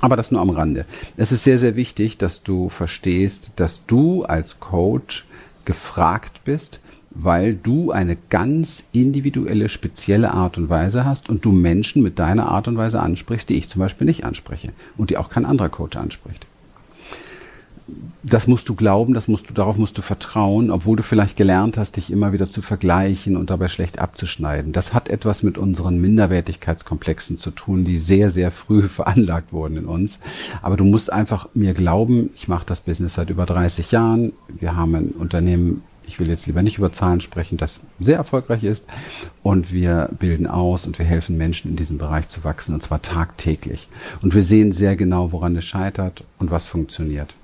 Aber 0.00 0.16
das 0.16 0.30
nur 0.30 0.40
am 0.40 0.50
Rande. 0.50 0.84
Es 1.16 1.32
ist 1.32 1.44
sehr, 1.44 1.58
sehr 1.58 1.74
wichtig, 1.74 2.18
dass 2.18 2.42
du 2.42 2.68
verstehst, 2.68 3.54
dass 3.56 3.84
du 3.86 4.24
als 4.24 4.60
Coach 4.60 5.26
gefragt 5.64 6.42
bist, 6.44 6.80
weil 7.10 7.54
du 7.54 7.90
eine 7.90 8.16
ganz 8.30 8.84
individuelle, 8.92 9.68
spezielle 9.68 10.32
Art 10.32 10.56
und 10.56 10.68
Weise 10.68 11.04
hast 11.04 11.28
und 11.28 11.44
du 11.44 11.50
Menschen 11.52 12.02
mit 12.02 12.18
deiner 12.18 12.48
Art 12.48 12.68
und 12.68 12.76
Weise 12.76 13.00
ansprichst, 13.00 13.48
die 13.48 13.56
ich 13.56 13.68
zum 13.68 13.80
Beispiel 13.80 14.06
nicht 14.06 14.24
anspreche 14.24 14.72
und 14.96 15.10
die 15.10 15.16
auch 15.16 15.28
kein 15.28 15.44
anderer 15.44 15.68
Coach 15.68 15.96
anspricht. 15.96 16.46
Das 18.22 18.46
musst 18.46 18.68
du 18.68 18.74
glauben, 18.74 19.14
das 19.14 19.28
musst 19.28 19.48
du, 19.48 19.54
darauf 19.54 19.76
musst 19.76 19.96
du 19.96 20.02
vertrauen, 20.02 20.70
obwohl 20.70 20.96
du 20.96 21.02
vielleicht 21.02 21.36
gelernt 21.36 21.78
hast, 21.78 21.96
dich 21.96 22.10
immer 22.10 22.32
wieder 22.32 22.50
zu 22.50 22.62
vergleichen 22.62 23.36
und 23.36 23.50
dabei 23.50 23.68
schlecht 23.68 23.98
abzuschneiden. 23.98 24.72
Das 24.72 24.92
hat 24.92 25.08
etwas 25.08 25.42
mit 25.42 25.56
unseren 25.56 26.00
Minderwertigkeitskomplexen 26.00 27.38
zu 27.38 27.50
tun, 27.50 27.84
die 27.84 27.98
sehr, 27.98 28.30
sehr 28.30 28.50
früh 28.50 28.82
veranlagt 28.88 29.52
wurden 29.52 29.76
in 29.76 29.86
uns. 29.86 30.18
Aber 30.62 30.76
du 30.76 30.84
musst 30.84 31.12
einfach 31.12 31.48
mir 31.54 31.74
glauben, 31.74 32.30
ich 32.34 32.48
mache 32.48 32.66
das 32.66 32.80
Business 32.80 33.14
seit 33.14 33.30
über 33.30 33.46
30 33.46 33.92
Jahren. 33.92 34.32
Wir 34.48 34.76
haben 34.76 34.94
ein 34.94 35.08
Unternehmen, 35.10 35.82
ich 36.06 36.18
will 36.18 36.28
jetzt 36.28 36.46
lieber 36.46 36.62
nicht 36.62 36.78
über 36.78 36.92
Zahlen 36.92 37.20
sprechen, 37.20 37.56
das 37.56 37.80
sehr 38.00 38.16
erfolgreich 38.16 38.64
ist. 38.64 38.84
Und 39.42 39.72
wir 39.72 40.10
bilden 40.18 40.46
aus 40.46 40.86
und 40.86 40.98
wir 40.98 41.06
helfen 41.06 41.36
Menschen 41.36 41.70
in 41.70 41.76
diesem 41.76 41.98
Bereich 41.98 42.28
zu 42.28 42.44
wachsen, 42.44 42.74
und 42.74 42.82
zwar 42.82 43.00
tagtäglich. 43.00 43.88
Und 44.22 44.34
wir 44.34 44.42
sehen 44.42 44.72
sehr 44.72 44.96
genau, 44.96 45.32
woran 45.32 45.56
es 45.56 45.64
scheitert 45.64 46.24
und 46.38 46.50
was 46.50 46.66
funktioniert. 46.66 47.34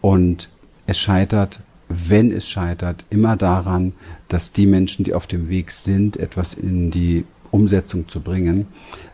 Und 0.00 0.48
es 0.86 0.98
scheitert, 0.98 1.60
wenn 1.88 2.32
es 2.32 2.46
scheitert, 2.46 3.04
immer 3.10 3.36
daran, 3.36 3.92
dass 4.28 4.52
die 4.52 4.66
Menschen, 4.66 5.04
die 5.04 5.14
auf 5.14 5.26
dem 5.26 5.48
Weg 5.48 5.70
sind, 5.70 6.16
etwas 6.16 6.54
in 6.54 6.90
die 6.90 7.24
Umsetzung 7.50 8.08
zu 8.08 8.20
bringen, 8.20 8.66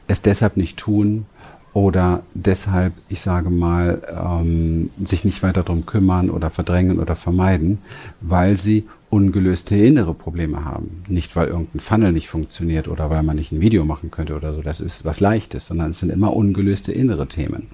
es 0.07 0.23
deshalb 0.23 0.57
nicht 0.57 0.77
tun 0.77 1.27
oder 1.73 2.23
deshalb, 2.35 2.95
ich 3.09 3.21
sage 3.21 3.51
mal, 3.51 4.03
ähm, 4.09 4.91
sich 5.05 5.25
nicht 5.25 5.43
weiter 5.43 5.63
darum 5.63 5.87
kümmern 5.87 6.31
oder 6.31 6.51
verdrängen 6.51 6.99
oder 6.99 7.15
vermeiden, 7.15 7.79
weil 8.21 8.57
sie 8.57 8.87
ungelöste 9.11 9.75
innere 9.77 10.15
Probleme 10.15 10.65
haben. 10.65 11.03
Nicht, 11.09 11.35
weil 11.35 11.49
irgendein 11.49 11.81
Funnel 11.81 12.13
nicht 12.13 12.29
funktioniert 12.29 12.87
oder 12.87 13.11
weil 13.11 13.25
man 13.25 13.37
nicht 13.37 13.51
ein 13.51 13.61
Video 13.61 13.85
machen 13.85 14.13
könnte 14.13 14.37
oder 14.37 14.55
so. 14.55 14.63
Das 14.63 14.81
ist 14.81 15.05
was 15.05 15.19
Leichtes, 15.19 15.67
sondern 15.67 15.91
es 15.91 15.99
sind 15.99 16.11
immer 16.11 16.35
ungelöste 16.35 16.93
innere 16.93 17.27
Themen. 17.27 17.67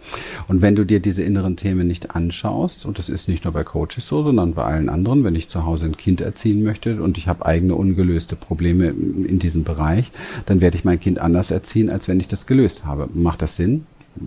Und 0.49 0.63
wenn 0.63 0.75
du 0.75 0.85
dir 0.85 0.99
diese 0.99 1.23
inneren 1.23 1.57
Themen 1.57 1.87
nicht 1.87 2.15
anschaust, 2.17 2.87
und 2.87 2.99
das 2.99 3.11
ist 3.11 3.29
nicht 3.29 3.45
nur 3.45 3.53
bei 3.53 3.65
Coaches 3.65 4.07
so, 4.07 4.23
sondern 4.23 4.55
bei 4.55 4.65
allen 4.65 4.89
anderen, 4.89 5.25
wenn 5.25 5.35
ich 5.35 5.51
zu 5.51 5.67
Hause 5.67 5.85
ein 5.85 5.99
Kind 5.99 6.23
erziehen 6.23 6.65
möchte 6.65 7.03
und 7.03 7.19
ich 7.19 7.29
habe 7.29 7.45
eigene 7.45 7.75
ungelöste 7.75 8.35
Probleme 8.35 8.89
in 8.89 9.39
diesem 9.39 9.63
Bereich, 9.63 10.11
dann 10.47 10.63
werde 10.63 10.79
ich 10.79 10.85
mein 10.85 11.01
Kind 11.01 11.19
anders 11.19 11.51
erziehen, 11.51 11.91
als 11.91 12.09
wenn 12.09 12.19
ich 12.19 12.29
das 12.29 12.47
gelöst 12.47 12.87
habe. 12.87 13.09
Macht 13.13 13.43
das 13.43 13.57
Sinn? 13.57 13.85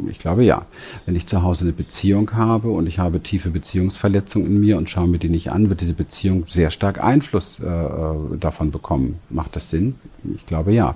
Ich 0.10 0.20
glaube 0.20 0.44
ja. 0.44 0.66
Wenn 1.06 1.16
ich 1.16 1.28
zu 1.28 1.44
Hause 1.44 1.66
eine 1.66 1.74
Beziehung 1.74 2.34
habe 2.34 2.70
und 2.70 2.88
ich 2.88 3.00
habe 3.00 3.22
tiefe 3.22 3.50
Beziehungsverletzungen 3.50 4.48
in 4.48 4.60
mir 4.60 4.78
und 4.78 4.90
schaue 4.90 5.08
mir 5.08 5.20
die 5.20 5.30
nicht 5.30 5.52
an, 5.52 5.70
wird 5.70 5.82
diese 5.82 5.94
Beziehung 5.94 6.46
sehr 6.48 6.72
stark 6.72 7.04
Einfluss 7.04 7.60
äh, 7.60 7.66
äh 7.66 8.38
davon 8.40 8.72
bekommen. 8.72 9.20
Macht 9.30 9.56
das 9.56 9.70
Sinn? 9.70 9.96
Ich 10.36 10.46
glaube 10.46 10.74
ja 10.74 10.96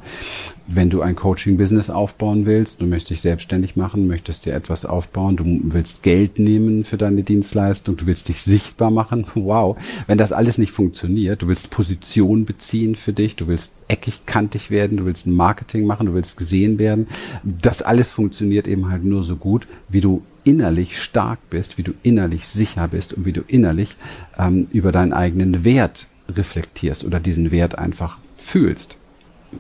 wenn 0.68 0.89
du 0.89 1.01
ein 1.01 1.15
Coaching-Business 1.15 1.89
aufbauen 1.89 2.46
willst, 2.46 2.80
du 2.80 2.86
möchtest 2.86 3.10
dich 3.10 3.22
selbstständig 3.22 3.75
machen, 3.75 4.08
möchtest 4.08 4.46
dir 4.46 4.53
etwas 4.53 4.86
aufbauen, 4.86 5.36
du 5.36 5.60
willst 5.63 6.03
Geld 6.03 6.39
nehmen 6.39 6.86
für 6.86 6.98
deine 6.98 7.24
Dienstleistung, 7.24 7.98
du 7.98 8.06
willst 8.06 8.30
dich 8.30 8.42
sichtbar 8.42 8.89
machen, 8.89 9.25
wow, 9.36 9.77
wenn 10.08 10.18
das 10.18 10.32
alles 10.32 10.58
nicht 10.58 10.72
funktioniert, 10.72 11.42
du 11.42 11.48
willst 11.48 11.70
Position 11.70 12.46
beziehen 12.46 12.96
für 12.96 13.12
dich, 13.12 13.36
du 13.36 13.48
willst 13.48 13.74
eckig 13.89 14.25
kantig 14.25 14.72
werden, 14.72 14.98
du 14.98 15.06
willst 15.06 15.27
Marketing 15.27 15.86
machen, 15.86 16.08
du 16.08 16.13
willst 16.13 16.38
gesehen 16.38 16.80
werden, 16.80 17.08
das 17.44 17.82
alles 17.82 18.12
funktioniert 18.12 18.68
eben 18.68 18.89
halt 18.89 19.03
nur 19.03 19.24
so 19.24 19.36
gut, 19.36 19.68
wie 19.89 20.01
du 20.01 20.24
innerlich 20.46 21.01
stark 21.01 21.39
bist, 21.50 21.77
wie 21.77 21.84
du 21.84 21.94
innerlich 22.03 22.48
sicher 22.48 22.88
bist 22.88 23.13
und 23.13 23.25
wie 23.25 23.34
du 23.34 23.42
innerlich 23.48 23.96
ähm, 24.38 24.68
über 24.72 24.92
deinen 24.92 25.13
eigenen 25.13 25.65
Wert 25.65 26.08
reflektierst 26.30 27.03
oder 27.03 27.20
diesen 27.20 27.51
Wert 27.51 27.77
einfach 27.77 28.18
fühlst. 28.38 28.98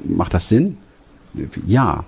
Macht 0.05 0.33
das 0.33 0.49
Sinn? 0.49 0.77
ja, 1.65 2.05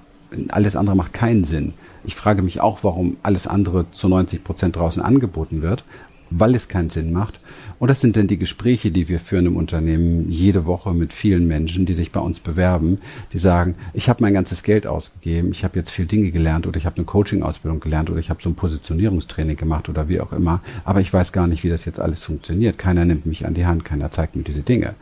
alles 0.50 0.76
andere 0.76 0.96
macht 0.96 1.14
keinen 1.14 1.44
Sinn. 1.44 1.74
Ich 2.04 2.16
frage 2.16 2.42
mich 2.42 2.62
auch, 2.62 2.80
warum 2.84 3.18
alles 3.24 3.48
andere 3.48 3.86
zu 3.92 4.08
90 4.08 4.44
Prozent 4.44 4.76
draußen 4.76 5.02
angeboten 5.02 5.62
wird, 5.62 5.84
weil 6.30 6.56
es 6.56 6.68
keinen 6.68 6.90
Sinn 6.90 7.12
macht. 7.12 7.40
Und 7.78 7.90
das 7.90 8.02
sind 8.02 8.16
denn 8.16 8.28
die 8.28 8.38
Gespräche, 8.38 8.92
die 8.92 9.10
wir 9.10 9.20
führen 9.20 9.46
im 9.46 9.58
Unternehmen 9.58 10.30
jede 10.30 10.66
Woche 10.66 10.94
mit 10.94 11.14
vielen 11.14 11.48
Menschen, 11.48 11.86
die 11.86 11.94
sich 11.94 12.12
bei 12.12 12.20
uns 12.20 12.40
bewerben, 12.40 13.00
die 13.34 13.38
sagen, 13.38 13.76
ich 13.94 14.10
habe 14.10 14.24
mein 14.24 14.34
ganzes 14.34 14.64
Geld 14.64 14.88
ausgegeben, 14.88 15.52
ich 15.52 15.64
habe 15.64 15.78
jetzt 15.78 15.92
viel 15.92 16.06
Dinge 16.06 16.32
gelernt 16.32 16.68
oder 16.68 16.78
ich 16.78 16.86
habe 16.86 16.98
eine 16.98 17.06
Coaching-Ausbildung 17.06 17.80
gelernt 17.80 18.10
oder 18.10 18.20
ich 18.20 18.30
habe 18.30 18.42
so 18.42 18.50
ein 18.50 18.56
Positionierungstraining 18.56 19.58
gemacht 19.58 19.90
oder 19.90 20.08
wie 20.08 20.22
auch 20.22 20.32
immer, 20.32 20.62
aber 20.84 21.02
ich 21.02 21.12
weiß 21.12 21.32
gar 21.34 21.48
nicht, 21.48 21.64
wie 21.64 21.70
das 21.70 21.86
jetzt 21.86 22.00
alles 22.00 22.24
funktioniert. 22.24 22.78
Keiner 22.78 23.06
nimmt 23.06 23.26
mich 23.26 23.46
an 23.46 23.54
die 23.54 23.66
Hand, 23.66 23.84
keiner 23.84 24.10
zeigt 24.10 24.36
mir 24.36 24.44
diese 24.44 24.62
Dinge. 24.62 24.96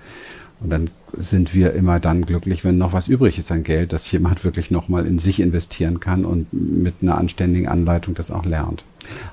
Und 0.59 0.69
dann 0.69 0.89
sind 1.17 1.53
wir 1.53 1.73
immer 1.73 1.99
dann 1.99 2.25
glücklich, 2.25 2.63
wenn 2.63 2.77
noch 2.77 2.93
was 2.93 3.07
übrig 3.07 3.37
ist 3.37 3.51
an 3.51 3.63
Geld, 3.63 3.91
dass 3.91 4.11
jemand 4.11 4.43
wirklich 4.43 4.71
nochmal 4.71 5.05
in 5.05 5.19
sich 5.19 5.39
investieren 5.39 5.99
kann 5.99 6.25
und 6.25 6.51
mit 6.53 6.95
einer 7.01 7.17
anständigen 7.17 7.67
Anleitung 7.67 8.15
das 8.15 8.31
auch 8.31 8.45
lernt. 8.45 8.83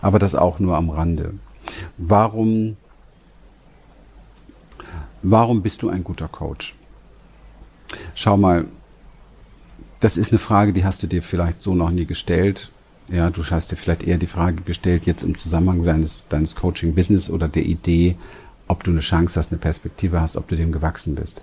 Aber 0.02 0.18
das 0.18 0.34
auch 0.34 0.58
nur 0.58 0.76
am 0.76 0.90
Rande. 0.90 1.34
Warum, 1.96 2.76
warum 5.22 5.62
bist 5.62 5.82
du 5.82 5.88
ein 5.88 6.02
guter 6.02 6.28
Coach? 6.28 6.74
Schau 8.14 8.36
mal, 8.36 8.66
das 10.00 10.16
ist 10.16 10.32
eine 10.32 10.38
Frage, 10.38 10.72
die 10.72 10.84
hast 10.84 11.02
du 11.02 11.06
dir 11.06 11.22
vielleicht 11.22 11.60
so 11.60 11.74
noch 11.74 11.90
nie 11.90 12.06
gestellt. 12.06 12.70
Ja, 13.08 13.30
du 13.30 13.44
hast 13.44 13.72
dir 13.72 13.76
vielleicht 13.76 14.04
eher 14.04 14.18
die 14.18 14.26
Frage 14.26 14.62
gestellt, 14.62 15.04
jetzt 15.04 15.22
im 15.22 15.36
Zusammenhang 15.36 15.84
deines, 15.84 16.24
deines 16.28 16.54
Coaching-Business 16.54 17.28
oder 17.28 17.48
der 17.48 17.66
Idee, 17.66 18.16
ob 18.70 18.84
du 18.84 18.92
eine 18.92 19.00
Chance 19.00 19.38
hast, 19.38 19.50
eine 19.50 19.58
Perspektive 19.58 20.20
hast, 20.20 20.36
ob 20.36 20.46
du 20.48 20.56
dem 20.56 20.70
gewachsen 20.70 21.16
bist. 21.16 21.42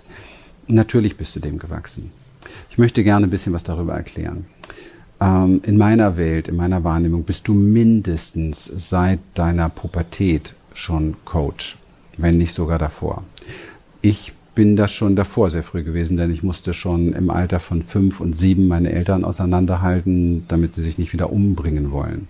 Natürlich 0.66 1.16
bist 1.16 1.36
du 1.36 1.40
dem 1.40 1.58
gewachsen. 1.58 2.10
Ich 2.70 2.78
möchte 2.78 3.04
gerne 3.04 3.26
ein 3.26 3.30
bisschen 3.30 3.52
was 3.52 3.64
darüber 3.64 3.94
erklären. 3.94 4.46
Ähm, 5.20 5.60
in 5.64 5.76
meiner 5.76 6.16
Welt, 6.16 6.48
in 6.48 6.56
meiner 6.56 6.84
Wahrnehmung 6.84 7.24
bist 7.24 7.46
du 7.46 7.52
mindestens 7.52 8.64
seit 8.64 9.18
deiner 9.34 9.68
Pubertät 9.68 10.54
schon 10.72 11.16
Coach, 11.26 11.76
wenn 12.16 12.38
nicht 12.38 12.54
sogar 12.54 12.78
davor. 12.78 13.24
Ich 14.00 14.32
bin 14.54 14.76
das 14.76 14.90
schon 14.90 15.14
davor 15.14 15.50
sehr 15.50 15.62
früh 15.62 15.82
gewesen, 15.82 16.16
denn 16.16 16.30
ich 16.30 16.42
musste 16.42 16.72
schon 16.72 17.12
im 17.12 17.30
Alter 17.30 17.60
von 17.60 17.82
fünf 17.82 18.20
und 18.20 18.36
sieben 18.36 18.68
meine 18.68 18.90
Eltern 18.90 19.24
auseinanderhalten, 19.24 20.46
damit 20.48 20.74
sie 20.74 20.82
sich 20.82 20.98
nicht 20.98 21.12
wieder 21.12 21.30
umbringen 21.30 21.90
wollen. 21.90 22.26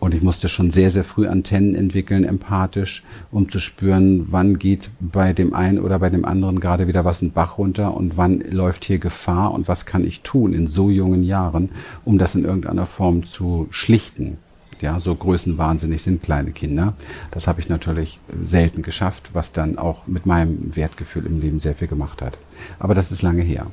Und 0.00 0.14
ich 0.14 0.22
musste 0.22 0.48
schon 0.48 0.70
sehr, 0.70 0.90
sehr 0.90 1.02
früh 1.02 1.26
Antennen 1.26 1.74
entwickeln, 1.74 2.24
empathisch, 2.24 3.02
um 3.32 3.48
zu 3.48 3.58
spüren, 3.58 4.28
wann 4.30 4.58
geht 4.58 4.90
bei 5.00 5.32
dem 5.32 5.54
einen 5.54 5.80
oder 5.80 5.98
bei 5.98 6.08
dem 6.08 6.24
anderen 6.24 6.60
gerade 6.60 6.86
wieder 6.86 7.04
was 7.04 7.20
ein 7.20 7.32
Bach 7.32 7.58
runter 7.58 7.96
und 7.96 8.16
wann 8.16 8.40
läuft 8.50 8.84
hier 8.84 8.98
Gefahr 8.98 9.52
und 9.52 9.66
was 9.66 9.86
kann 9.86 10.04
ich 10.04 10.20
tun 10.20 10.52
in 10.52 10.68
so 10.68 10.88
jungen 10.88 11.24
Jahren, 11.24 11.70
um 12.04 12.18
das 12.18 12.36
in 12.36 12.44
irgendeiner 12.44 12.86
Form 12.86 13.24
zu 13.24 13.66
schlichten. 13.70 14.38
Ja, 14.80 15.00
so 15.00 15.12
größenwahnsinnig 15.12 16.02
sind 16.02 16.22
kleine 16.22 16.52
Kinder. 16.52 16.94
Das 17.32 17.48
habe 17.48 17.60
ich 17.60 17.68
natürlich 17.68 18.20
selten 18.44 18.82
geschafft, 18.82 19.30
was 19.32 19.50
dann 19.50 19.76
auch 19.76 20.06
mit 20.06 20.24
meinem 20.24 20.76
Wertgefühl 20.76 21.26
im 21.26 21.40
Leben 21.40 21.58
sehr 21.58 21.74
viel 21.74 21.88
gemacht 21.88 22.22
hat. 22.22 22.38
Aber 22.78 22.94
das 22.94 23.10
ist 23.10 23.22
lange 23.22 23.42
her. 23.42 23.66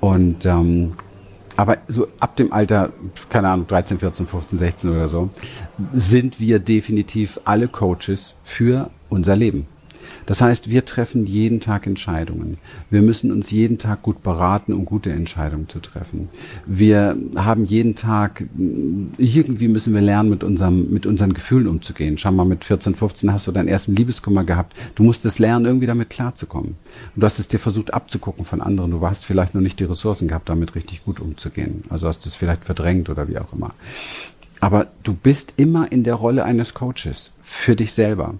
Und 0.00 0.44
ähm, 0.44 0.94
aber 1.56 1.78
so 1.88 2.08
ab 2.20 2.36
dem 2.36 2.52
Alter, 2.52 2.90
keine 3.30 3.48
Ahnung, 3.48 3.66
13, 3.66 3.98
14, 3.98 4.26
15, 4.26 4.58
16 4.58 4.90
oder 4.90 5.08
so, 5.08 5.30
sind 5.92 6.40
wir 6.40 6.58
definitiv 6.58 7.40
alle 7.44 7.68
Coaches 7.68 8.34
für 8.44 8.90
unser 9.08 9.36
Leben. 9.36 9.66
Das 10.26 10.40
heißt, 10.40 10.70
wir 10.70 10.84
treffen 10.84 11.26
jeden 11.26 11.60
Tag 11.60 11.86
Entscheidungen. 11.86 12.58
Wir 12.90 13.02
müssen 13.02 13.30
uns 13.30 13.50
jeden 13.50 13.78
Tag 13.78 14.02
gut 14.02 14.22
beraten, 14.22 14.72
um 14.72 14.84
gute 14.84 15.12
Entscheidungen 15.12 15.68
zu 15.68 15.80
treffen. 15.80 16.28
Wir 16.66 17.16
haben 17.36 17.64
jeden 17.64 17.94
Tag, 17.94 18.44
irgendwie 19.18 19.68
müssen 19.68 19.94
wir 19.94 20.00
lernen, 20.00 20.30
mit, 20.30 20.42
unserem, 20.42 20.90
mit 20.90 21.06
unseren 21.06 21.32
Gefühlen 21.32 21.68
umzugehen. 21.68 22.18
Schau 22.18 22.32
mal, 22.32 22.44
mit 22.44 22.64
14, 22.64 22.94
15 22.94 23.32
hast 23.32 23.46
du 23.46 23.52
deinen 23.52 23.68
ersten 23.68 23.94
Liebeskummer 23.94 24.44
gehabt. 24.44 24.74
Du 24.94 25.02
musstest 25.02 25.38
lernen, 25.38 25.64
irgendwie 25.64 25.86
damit 25.86 26.10
klarzukommen. 26.10 26.76
Und 27.14 27.20
du 27.20 27.24
hast 27.24 27.38
es 27.38 27.48
dir 27.48 27.58
versucht 27.58 27.94
abzugucken 27.94 28.44
von 28.44 28.60
anderen. 28.60 28.90
Du 28.90 29.06
hast 29.06 29.24
vielleicht 29.24 29.54
noch 29.54 29.62
nicht 29.62 29.80
die 29.80 29.84
Ressourcen 29.84 30.28
gehabt, 30.28 30.48
damit 30.48 30.74
richtig 30.74 31.04
gut 31.04 31.20
umzugehen. 31.20 31.84
Also 31.88 32.08
hast 32.08 32.24
du 32.24 32.28
es 32.28 32.34
vielleicht 32.34 32.64
verdrängt 32.64 33.08
oder 33.08 33.28
wie 33.28 33.38
auch 33.38 33.52
immer. 33.52 33.74
Aber 34.60 34.88
du 35.02 35.14
bist 35.14 35.54
immer 35.56 35.90
in 35.92 36.02
der 36.02 36.14
Rolle 36.14 36.44
eines 36.44 36.74
Coaches 36.74 37.30
für 37.42 37.76
dich 37.76 37.92
selber. 37.92 38.34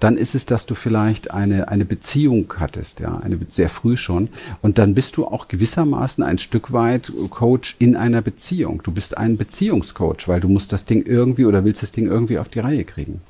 Dann 0.00 0.16
ist 0.16 0.34
es, 0.34 0.46
dass 0.46 0.66
du 0.66 0.74
vielleicht 0.74 1.30
eine, 1.30 1.68
eine 1.68 1.84
Beziehung 1.84 2.52
hattest, 2.58 3.00
ja, 3.00 3.18
eine, 3.18 3.38
sehr 3.50 3.68
früh 3.68 3.96
schon. 3.96 4.28
Und 4.62 4.78
dann 4.78 4.94
bist 4.94 5.16
du 5.16 5.26
auch 5.26 5.48
gewissermaßen 5.48 6.22
ein 6.24 6.38
Stück 6.38 6.72
weit 6.72 7.12
Coach 7.30 7.76
in 7.78 7.96
einer 7.96 8.22
Beziehung. 8.22 8.82
Du 8.82 8.92
bist 8.92 9.16
ein 9.16 9.36
Beziehungscoach, 9.36 10.26
weil 10.28 10.40
du 10.40 10.48
musst 10.48 10.72
das 10.72 10.84
Ding 10.84 11.04
irgendwie 11.06 11.46
oder 11.46 11.64
willst 11.64 11.82
das 11.82 11.92
Ding 11.92 12.06
irgendwie 12.06 12.38
auf 12.38 12.48
die 12.48 12.60
Reihe 12.60 12.84
kriegen. 12.84 13.20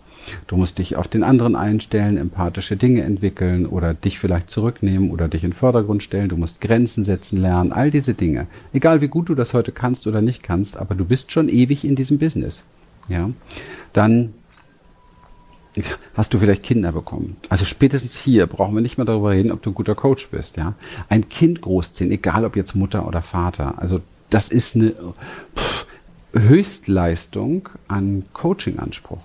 Du 0.46 0.56
musst 0.56 0.78
dich 0.78 0.96
auf 0.96 1.08
den 1.08 1.22
anderen 1.22 1.56
einstellen, 1.56 2.16
empathische 2.16 2.76
Dinge 2.76 3.02
entwickeln 3.02 3.66
oder 3.66 3.94
dich 3.94 4.18
vielleicht 4.18 4.50
zurücknehmen 4.50 5.10
oder 5.10 5.28
dich 5.28 5.44
in 5.44 5.50
den 5.50 5.56
Vordergrund 5.56 6.02
stellen. 6.02 6.28
Du 6.28 6.36
musst 6.36 6.60
Grenzen 6.60 7.04
setzen 7.04 7.40
lernen, 7.40 7.72
all 7.72 7.90
diese 7.90 8.14
Dinge. 8.14 8.46
Egal 8.72 9.00
wie 9.00 9.08
gut 9.08 9.28
du 9.28 9.34
das 9.34 9.54
heute 9.54 9.72
kannst 9.72 10.06
oder 10.06 10.22
nicht 10.22 10.42
kannst, 10.42 10.76
aber 10.76 10.94
du 10.94 11.04
bist 11.04 11.32
schon 11.32 11.48
ewig 11.48 11.84
in 11.84 11.94
diesem 11.94 12.18
Business. 12.18 12.64
Ja, 13.08 13.30
dann 13.92 14.32
hast 16.14 16.32
du 16.32 16.38
vielleicht 16.38 16.62
Kinder 16.62 16.92
bekommen. 16.92 17.36
Also 17.48 17.64
spätestens 17.64 18.16
hier 18.16 18.46
brauchen 18.46 18.74
wir 18.74 18.80
nicht 18.80 18.96
mehr 18.96 19.04
darüber 19.04 19.30
reden, 19.30 19.50
ob 19.50 19.62
du 19.62 19.70
ein 19.70 19.74
guter 19.74 19.94
Coach 19.94 20.28
bist, 20.28 20.56
ja. 20.56 20.74
Ein 21.08 21.28
Kind 21.28 21.60
großziehen, 21.60 22.10
egal 22.10 22.44
ob 22.44 22.56
jetzt 22.56 22.74
Mutter 22.74 23.06
oder 23.06 23.22
Vater. 23.22 23.78
Also 23.78 24.00
das 24.30 24.48
ist 24.48 24.76
eine 24.76 24.94
pff, 25.56 25.86
Höchstleistung 26.32 27.68
an 27.88 28.24
Coaching-Anspruch. 28.32 29.20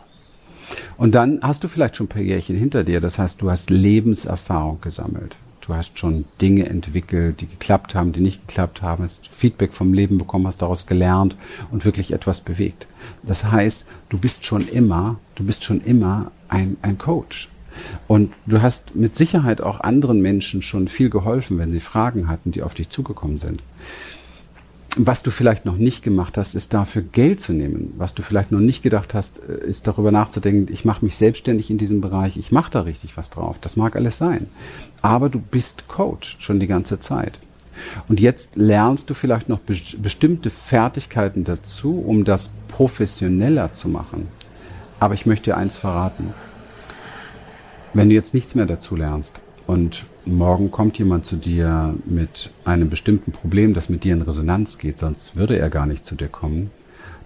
Und 0.97 1.15
dann 1.15 1.39
hast 1.41 1.63
du 1.63 1.67
vielleicht 1.67 1.95
schon 1.95 2.05
ein 2.05 2.09
paar 2.09 2.21
Jährchen 2.21 2.55
hinter 2.55 2.83
dir. 2.83 3.01
Das 3.01 3.17
heißt, 3.17 3.41
du 3.41 3.49
hast 3.49 3.69
Lebenserfahrung 3.69 4.81
gesammelt. 4.81 5.35
Du 5.69 5.75
hast 5.75 5.99
schon 5.99 6.25
Dinge 6.41 6.65
entwickelt, 6.67 7.41
die 7.41 7.47
geklappt 7.47 7.93
haben, 7.93 8.11
die 8.11 8.21
nicht 8.21 8.47
geklappt 8.47 8.81
haben, 8.81 9.03
hast 9.03 9.27
Feedback 9.27 9.71
vom 9.71 9.93
Leben 9.93 10.17
bekommen, 10.17 10.47
hast 10.47 10.63
daraus 10.63 10.88
gelernt 10.88 11.35
und 11.69 11.85
wirklich 11.85 12.11
etwas 12.11 12.41
bewegt. 12.41 12.88
Das 13.21 13.43
heißt, 13.43 13.85
du 14.09 14.17
bist 14.17 14.45
schon 14.45 14.67
immer, 14.67 15.19
du 15.35 15.43
bist 15.43 15.63
schon 15.63 15.81
immer 15.81 16.31
ein, 16.47 16.77
ein 16.81 16.97
Coach. 16.97 17.49
Und 18.07 18.33
du 18.47 18.63
hast 18.63 18.95
mit 18.95 19.15
Sicherheit 19.15 19.61
auch 19.61 19.81
anderen 19.81 20.23
Menschen 20.23 20.63
schon 20.63 20.88
viel 20.88 21.11
geholfen, 21.11 21.59
wenn 21.59 21.71
sie 21.71 21.81
Fragen 21.81 22.29
hatten, 22.29 22.51
die 22.51 22.63
auf 22.63 22.73
dich 22.73 22.89
zugekommen 22.89 23.38
sind. 23.38 23.61
Was 24.98 25.22
du 25.22 25.29
vielleicht 25.29 25.65
noch 25.65 25.77
nicht 25.77 26.03
gemacht 26.03 26.38
hast, 26.38 26.55
ist 26.55 26.74
dafür 26.74 27.03
Geld 27.03 27.41
zu 27.41 27.53
nehmen. 27.53 27.93
Was 27.98 28.15
du 28.15 28.24
vielleicht 28.24 28.51
noch 28.51 28.60
nicht 28.60 28.81
gedacht 28.81 29.13
hast, 29.13 29.39
äh, 29.48 29.67
ist 29.67 29.88
darüber 29.88 30.12
nachzudenken, 30.12 30.72
ich 30.74 30.84
mache 30.84 31.05
mich 31.05 31.15
selbstständig 31.15 31.69
in 31.69 31.77
diesem 31.77 32.01
Bereich, 32.01 32.38
ich 32.38 32.51
mache 32.51 32.72
da 32.72 32.81
richtig 32.81 33.15
was 33.15 33.29
drauf. 33.29 33.58
Das 33.62 33.75
mag 33.75 33.96
alles 33.96 34.17
sein. 34.17 34.48
Aber 35.01 35.29
du 35.29 35.39
bist 35.39 35.88
Coach 35.88 36.38
schon 36.39 36.60
die 36.60 36.67
ganze 36.67 37.00
Zeit. 37.00 37.39
Und 38.08 38.19
jetzt 38.19 38.55
lernst 38.55 39.10
du 39.10 39.13
vielleicht 39.13 39.48
noch 39.48 39.60
be 39.60 39.75
bestimmte 40.00 40.50
Fertigkeiten 40.50 41.43
dazu, 41.43 42.03
um 42.05 42.25
das 42.25 42.50
professioneller 42.67 43.74
zu 43.74 43.88
machen. 43.88 44.27
Aber 45.00 45.13
ich 45.13 45.25
möchte 45.25 45.51
dir 45.51 45.58
eins 45.58 45.77
verraten. 45.77 46.34
Wenn 47.93 48.10
du 48.10 48.15
jetzt 48.15 48.34
nichts 48.34 48.55
mehr 48.55 48.65
dazu 48.65 48.96
lernst, 48.96 49.39
und 49.69 50.05
morgen 50.38 50.71
kommt 50.71 50.98
jemand 50.98 51.25
zu 51.25 51.36
dir 51.36 51.95
mit 52.05 52.51
einem 52.65 52.89
bestimmten 52.89 53.31
Problem, 53.31 53.74
das 53.74 53.89
mit 53.89 54.03
dir 54.03 54.13
in 54.13 54.21
Resonanz 54.21 54.77
geht, 54.77 55.00
sonst 55.00 55.36
würde 55.36 55.57
er 55.57 55.69
gar 55.69 55.86
nicht 55.86 56.05
zu 56.05 56.15
dir 56.15 56.27
kommen, 56.27 56.71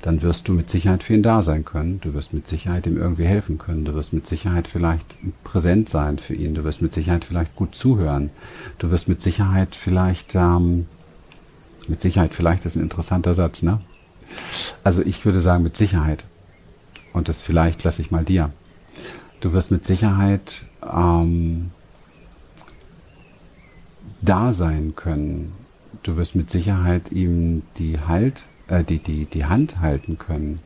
dann 0.04 0.22
wirst 0.22 0.48
du 0.48 0.54
mit 0.54 0.70
Sicherheit 0.70 1.02
für 1.02 1.14
ihn 1.14 1.24
da 1.24 1.42
sein 1.42 1.64
können. 1.64 2.02
Du 2.02 2.14
wirst 2.14 2.34
mit 2.34 2.48
Sicherheit 2.48 2.86
ihm 2.88 2.98
irgendwie 2.98 3.26
helfen 3.26 3.58
können. 3.58 3.86
Du 3.86 3.94
wirst 3.96 4.12
mit 4.12 4.28
Sicherheit 4.28 4.68
vielleicht 4.68 5.06
präsent 5.46 5.88
sein 5.88 6.18
für 6.18 6.36
ihn. 6.36 6.56
Du 6.56 6.66
wirst 6.66 6.82
mit 6.82 6.94
Sicherheit 6.94 7.24
vielleicht 7.24 7.56
gut 7.56 7.74
zuhören. 7.74 8.30
Du 8.80 8.92
wirst 8.92 9.08
mit 9.08 9.22
Sicherheit 9.22 9.76
vielleicht, 9.76 10.36
ähm, 10.36 10.88
mit 11.88 12.02
Sicherheit 12.02 12.34
vielleicht 12.34 12.66
ist 12.66 12.76
ein 12.76 12.84
interessanter 12.84 13.34
Satz, 13.34 13.62
ne? 13.62 13.80
Also 14.84 15.02
ich 15.02 15.24
würde 15.24 15.40
sagen 15.40 15.64
mit 15.64 15.78
Sicherheit. 15.78 16.26
Und 17.14 17.30
das 17.30 17.42
vielleicht 17.42 17.84
lasse 17.86 18.02
ich 18.02 18.12
mal 18.12 18.26
dir. 18.26 18.52
Du 19.40 19.54
wirst 19.54 19.72
mit 19.72 19.86
Sicherheit 19.86 20.64
ähm, 20.86 21.72
da 24.24 24.54
sein 24.54 24.94
können. 24.96 25.54
Du 26.04 26.18
wirst 26.18 26.36
mit 26.36 26.50
Sicherheit 26.50 27.12
ihm 27.12 27.64
die 27.78 28.00
Halt, 28.00 28.44
äh, 28.68 28.84
die, 28.84 29.00
die, 29.00 29.26
die 29.26 29.46
Hand 29.46 29.80
halten 29.80 30.18
können, 30.18 30.60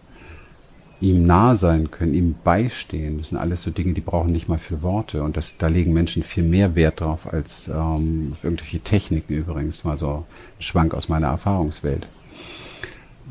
ihm 0.99 1.25
nah 1.25 1.55
sein 1.55 1.91
können, 1.91 2.13
ihm 2.13 2.35
beistehen. 2.43 3.19
Das 3.19 3.29
sind 3.29 3.37
alles 3.37 3.61
so 3.61 3.71
Dinge, 3.71 3.93
die 3.93 4.01
brauchen 4.01 4.31
nicht 4.31 4.47
mal 4.47 4.57
für 4.57 4.81
Worte. 4.81 5.23
Und 5.23 5.37
das, 5.37 5.57
da 5.57 5.67
legen 5.67 5.93
Menschen 5.93 6.23
viel 6.23 6.43
mehr 6.43 6.75
Wert 6.75 7.01
drauf 7.01 7.31
als 7.31 7.67
ähm, 7.67 8.29
auf 8.31 8.43
irgendwelche 8.43 8.79
Techniken 8.79 9.33
übrigens. 9.33 9.83
Mal 9.83 9.97
so 9.97 10.25
ein 10.57 10.61
Schwank 10.61 10.93
aus 10.93 11.09
meiner 11.09 11.27
Erfahrungswelt. 11.27 12.07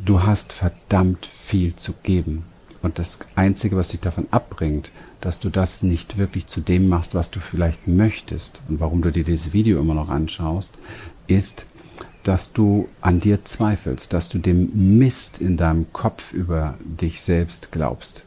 Du 0.04 0.23
hast 0.23 0.52
verdammt 0.52 1.26
viel 1.26 1.75
zu 1.75 1.95
geben. 2.02 2.45
Und 2.83 2.99
das 2.99 3.18
Einzige, 3.35 3.76
was 3.76 3.88
dich 3.88 4.00
davon 4.00 4.26
abbringt, 4.30 4.92
dass 5.21 5.41
du 5.41 5.49
das 5.49 5.83
nicht 5.83 6.19
wirklich 6.19 6.47
zu 6.47 6.61
dem 6.61 6.89
machst, 6.89 7.15
was 7.15 7.31
du 7.31 7.41
vielleicht 7.41 7.89
möchtest 7.89 8.61
und 8.69 8.81
warum 8.81 9.03
du 9.03 9.11
dir 9.11 9.25
dieses 9.25 9.53
Video 9.53 9.81
immer 9.81 9.95
noch 9.95 10.09
anschaust, 10.09 10.73
ist, 11.27 11.67
dass 12.23 12.53
du 12.53 12.89
an 13.01 13.21
dir 13.21 13.45
zweifelst, 13.45 14.13
dass 14.13 14.29
du 14.29 14.39
dem 14.39 14.99
Mist 14.99 15.41
in 15.41 15.57
deinem 15.57 15.93
Kopf 15.93 16.33
über 16.33 16.75
dich 16.81 17.23
selbst 17.23 17.71
glaubst. 17.71 18.25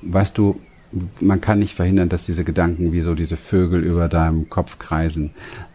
Weißt 0.00 0.36
du, 0.38 0.58
man 1.20 1.40
kann 1.40 1.58
nicht 1.58 1.74
verhindern, 1.74 2.08
dass 2.08 2.26
diese 2.26 2.44
Gedanken 2.44 2.92
wie 2.92 3.00
so 3.00 3.14
diese 3.14 3.36
Vögel 3.36 3.82
über 3.82 4.08
deinem 4.08 4.48
Kopf 4.50 4.78
kreisen. 4.78 5.30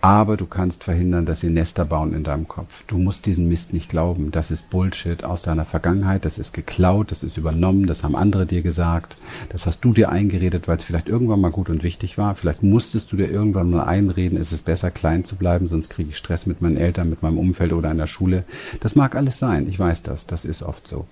Aber 0.07 0.37
du 0.37 0.45
kannst 0.45 0.85
verhindern, 0.85 1.25
dass 1.25 1.41
sie 1.41 1.49
Nester 1.49 1.83
bauen 1.83 2.13
in 2.13 2.23
deinem 2.23 2.47
Kopf. 2.47 2.85
Du 2.87 2.97
musst 2.97 3.25
diesen 3.25 3.49
Mist 3.49 3.73
nicht 3.73 3.89
glauben. 3.89 4.31
Das 4.31 4.51
ist 4.51 4.69
Bullshit 4.69 5.25
aus 5.25 5.41
deiner 5.41 5.65
Vergangenheit. 5.65 6.23
Das 6.23 6.37
ist 6.37 6.53
geklaut. 6.53 7.11
Das 7.11 7.23
ist 7.23 7.35
übernommen. 7.35 7.87
Das 7.87 8.03
haben 8.03 8.15
andere 8.15 8.45
dir 8.45 8.61
gesagt. 8.61 9.17
Das 9.49 9.65
hast 9.65 9.81
du 9.81 9.91
dir 9.91 10.07
eingeredet, 10.07 10.69
weil 10.69 10.77
es 10.77 10.85
vielleicht 10.85 11.09
irgendwann 11.09 11.41
mal 11.41 11.51
gut 11.51 11.69
und 11.69 11.83
wichtig 11.83 12.17
war. 12.17 12.35
Vielleicht 12.35 12.63
musstest 12.63 13.11
du 13.11 13.17
dir 13.17 13.29
irgendwann 13.29 13.69
mal 13.69 13.83
einreden, 13.83 14.39
es 14.39 14.53
ist 14.53 14.63
besser, 14.63 14.91
klein 14.91 15.25
zu 15.25 15.35
bleiben, 15.35 15.67
sonst 15.67 15.89
kriege 15.89 16.11
ich 16.11 16.15
Stress 16.15 16.45
mit 16.45 16.61
meinen 16.61 16.77
Eltern, 16.77 17.09
mit 17.09 17.21
meinem 17.21 17.37
Umfeld 17.37 17.73
oder 17.73 17.91
in 17.91 17.97
der 17.97 18.07
Schule. 18.07 18.45
Das 18.79 18.95
mag 18.95 19.13
alles 19.13 19.39
sein. 19.39 19.67
Ich 19.67 19.77
weiß 19.77 20.03
das. 20.03 20.25
Das 20.25 20.45
ist 20.45 20.63
oft 20.63 20.87
so. 20.87 21.05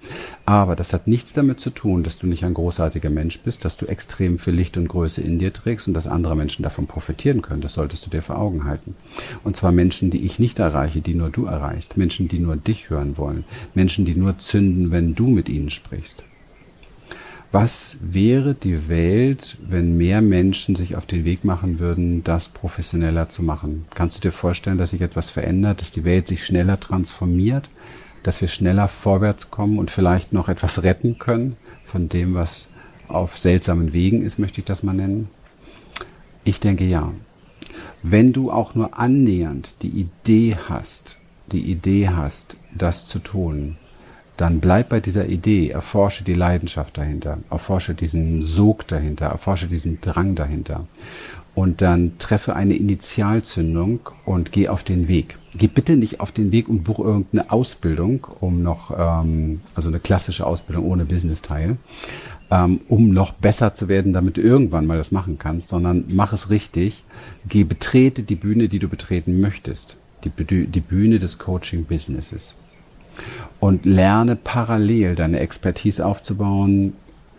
Aber 0.45 0.77
das 0.77 0.93
hat 0.93 1.05
nichts 1.05 1.34
damit 1.34 1.60
zu 1.60 1.71
tun, 1.71 2.03
dass 2.03 2.17
du 2.17 2.27
nicht 2.27 2.45
ein 2.45 2.53
großartiger 2.53 3.10
Mensch 3.10 3.41
bist, 3.41 3.65
dass 3.65 3.75
du 3.75 3.88
extrem 3.88 4.39
viel 4.39 4.53
Licht 4.53 4.77
und 4.77 4.88
Größe 4.88 5.19
in 5.19 5.38
dir 5.38 5.51
trägst 5.51 5.89
und 5.89 5.95
dass 5.95 6.08
andere 6.08 6.38
Menschen 6.38 6.63
davon 6.63 6.88
profitieren 6.88 7.41
können. 7.41 7.60
Das 7.60 7.73
solltest 7.73 8.05
du 8.05 8.10
dir 8.10 8.21
vor 8.21 8.38
Augen 8.38 8.63
halten. 8.63 8.85
Und 9.43 9.56
zwar 9.56 9.71
Menschen, 9.71 10.12
die 10.12 10.26
ich 10.26 10.39
nicht 10.39 10.60
erreiche, 10.60 11.02
die 11.02 11.13
nur 11.13 11.30
du 11.30 11.45
erreichst. 11.45 11.98
Menschen, 11.98 12.28
die 12.28 12.39
nur 12.39 12.56
dich 12.56 12.89
hören 12.89 13.17
wollen. 13.17 13.45
Menschen, 13.74 14.06
die 14.06 14.15
nur 14.15 14.38
zünden, 14.38 14.91
wenn 14.91 15.15
du 15.15 15.28
mit 15.28 15.50
ihnen 15.50 15.69
sprichst. 15.69 16.24
Was 17.52 17.98
wäre 18.02 18.54
die 18.54 18.89
Welt, 18.89 19.58
wenn 19.65 19.95
mehr 19.95 20.21
Menschen 20.21 20.76
sich 20.76 20.98
auf 20.98 21.06
den 21.06 21.24
Weg 21.24 21.45
machen 21.45 21.80
würden, 21.80 22.21
das 22.24 22.50
professioneller 22.50 23.30
zu 23.30 23.43
machen? 23.43 23.86
Kannst 23.93 24.17
du 24.17 24.21
dir 24.21 24.34
vorstellen, 24.34 24.78
dass 24.78 24.89
sich 24.89 25.02
etwas 25.02 25.30
verändert, 25.30 25.80
dass 25.80 25.91
die 25.91 26.04
Welt 26.04 26.28
sich 26.28 26.45
schneller 26.45 26.80
transformiert, 26.80 27.69
dass 28.24 28.41
wir 28.41 28.50
schneller 28.50 28.89
vorwärts 28.89 29.52
kommen 29.52 29.80
und 29.80 29.89
vielleicht 29.89 30.34
noch 30.34 30.50
etwas 30.50 30.84
retten 30.84 31.17
können 31.17 31.56
von 31.86 32.10
dem, 32.10 32.34
was 32.34 32.67
auf 33.08 33.38
seltsamen 33.38 33.93
Wegen 33.93 34.24
ist, 34.24 34.39
möchte 34.39 34.60
ich 34.60 34.65
das 34.65 34.84
mal 34.84 34.93
nennen? 34.93 35.30
Ich 36.43 36.60
denke 36.60 36.84
ja. 36.84 37.13
Wenn 38.04 38.34
du 38.34 38.51
auch 38.51 38.75
nur 38.75 38.97
annähernd 38.97 39.75
die 39.82 39.89
Idee 39.89 40.58
hast, 40.67 41.17
die 41.51 41.62
Idee 41.62 42.10
hast, 42.10 42.58
das 42.73 43.08
zu 43.08 43.19
tun, 43.19 43.78
dann 44.38 44.60
bleib 44.60 44.89
bei 44.89 44.99
dieser 44.99 45.28
Idee, 45.28 45.69
erforsche 45.69 46.23
die 46.23 46.34
Leidenschaft 46.34 46.97
dahinter, 46.97 47.38
erforsche 47.49 47.93
diesen 47.93 48.43
Sog 48.43 48.88
dahinter, 48.88 49.28
erforsche 49.28 49.67
diesen 49.67 50.01
Drang 50.01 50.36
dahinter. 50.36 50.86
Und 51.54 51.82
dann 51.82 52.17
treffe 52.19 52.54
eine 52.54 52.75
Initialzündung 52.75 54.01
und 54.25 54.51
geh 54.51 54.67
auf 54.67 54.84
den 54.84 55.08
Weg. 55.08 55.38
Geh 55.58 55.67
bitte 55.67 55.95
nicht 55.95 56.19
auf 56.19 56.34
den 56.34 56.51
Weg 56.51 56.67
und 56.67 56.84
buch 56.84 56.99
irgendeine 56.99 57.49
Ausbildung, 57.49 58.28
um 58.41 58.62
noch, 58.62 58.91
ähm, 58.97 59.62
also 59.73 59.88
eine 59.88 60.01
klassische 60.01 60.45
Ausbildung 60.45 60.86
ohne 60.86 61.06
Business-Teil, 61.06 61.78
ähm, 62.51 62.81
um 62.88 63.10
noch 63.10 63.34
besser 63.34 63.73
zu 63.73 63.88
werden, 63.88 64.13
damit 64.13 64.38
du 64.38 64.41
irgendwann 64.41 64.86
mal 64.86 64.97
das 64.97 65.12
machen 65.12 65.38
kannst, 65.39 65.69
sondern 65.69 66.05
mach 66.10 66.34
es 66.34 66.49
richtig. 66.49 67.03
Geh, 67.47 67.63
betrete 67.63 68.23
die 68.23 68.36
Bühne, 68.36 68.69
die 68.69 68.79
du 68.79 68.88
betreten 68.88 69.39
möchtest. 69.39 69.97
Die, 70.23 70.65
die 70.65 70.79
Bühne 70.79 71.19
des 71.19 71.38
Coaching-Businesses. 71.38 72.55
Und 73.60 73.86
lerne 73.86 74.36
parallel 74.36 75.15
deine 75.15 75.39
Expertise 75.39 76.05
aufzubauen, 76.05 76.93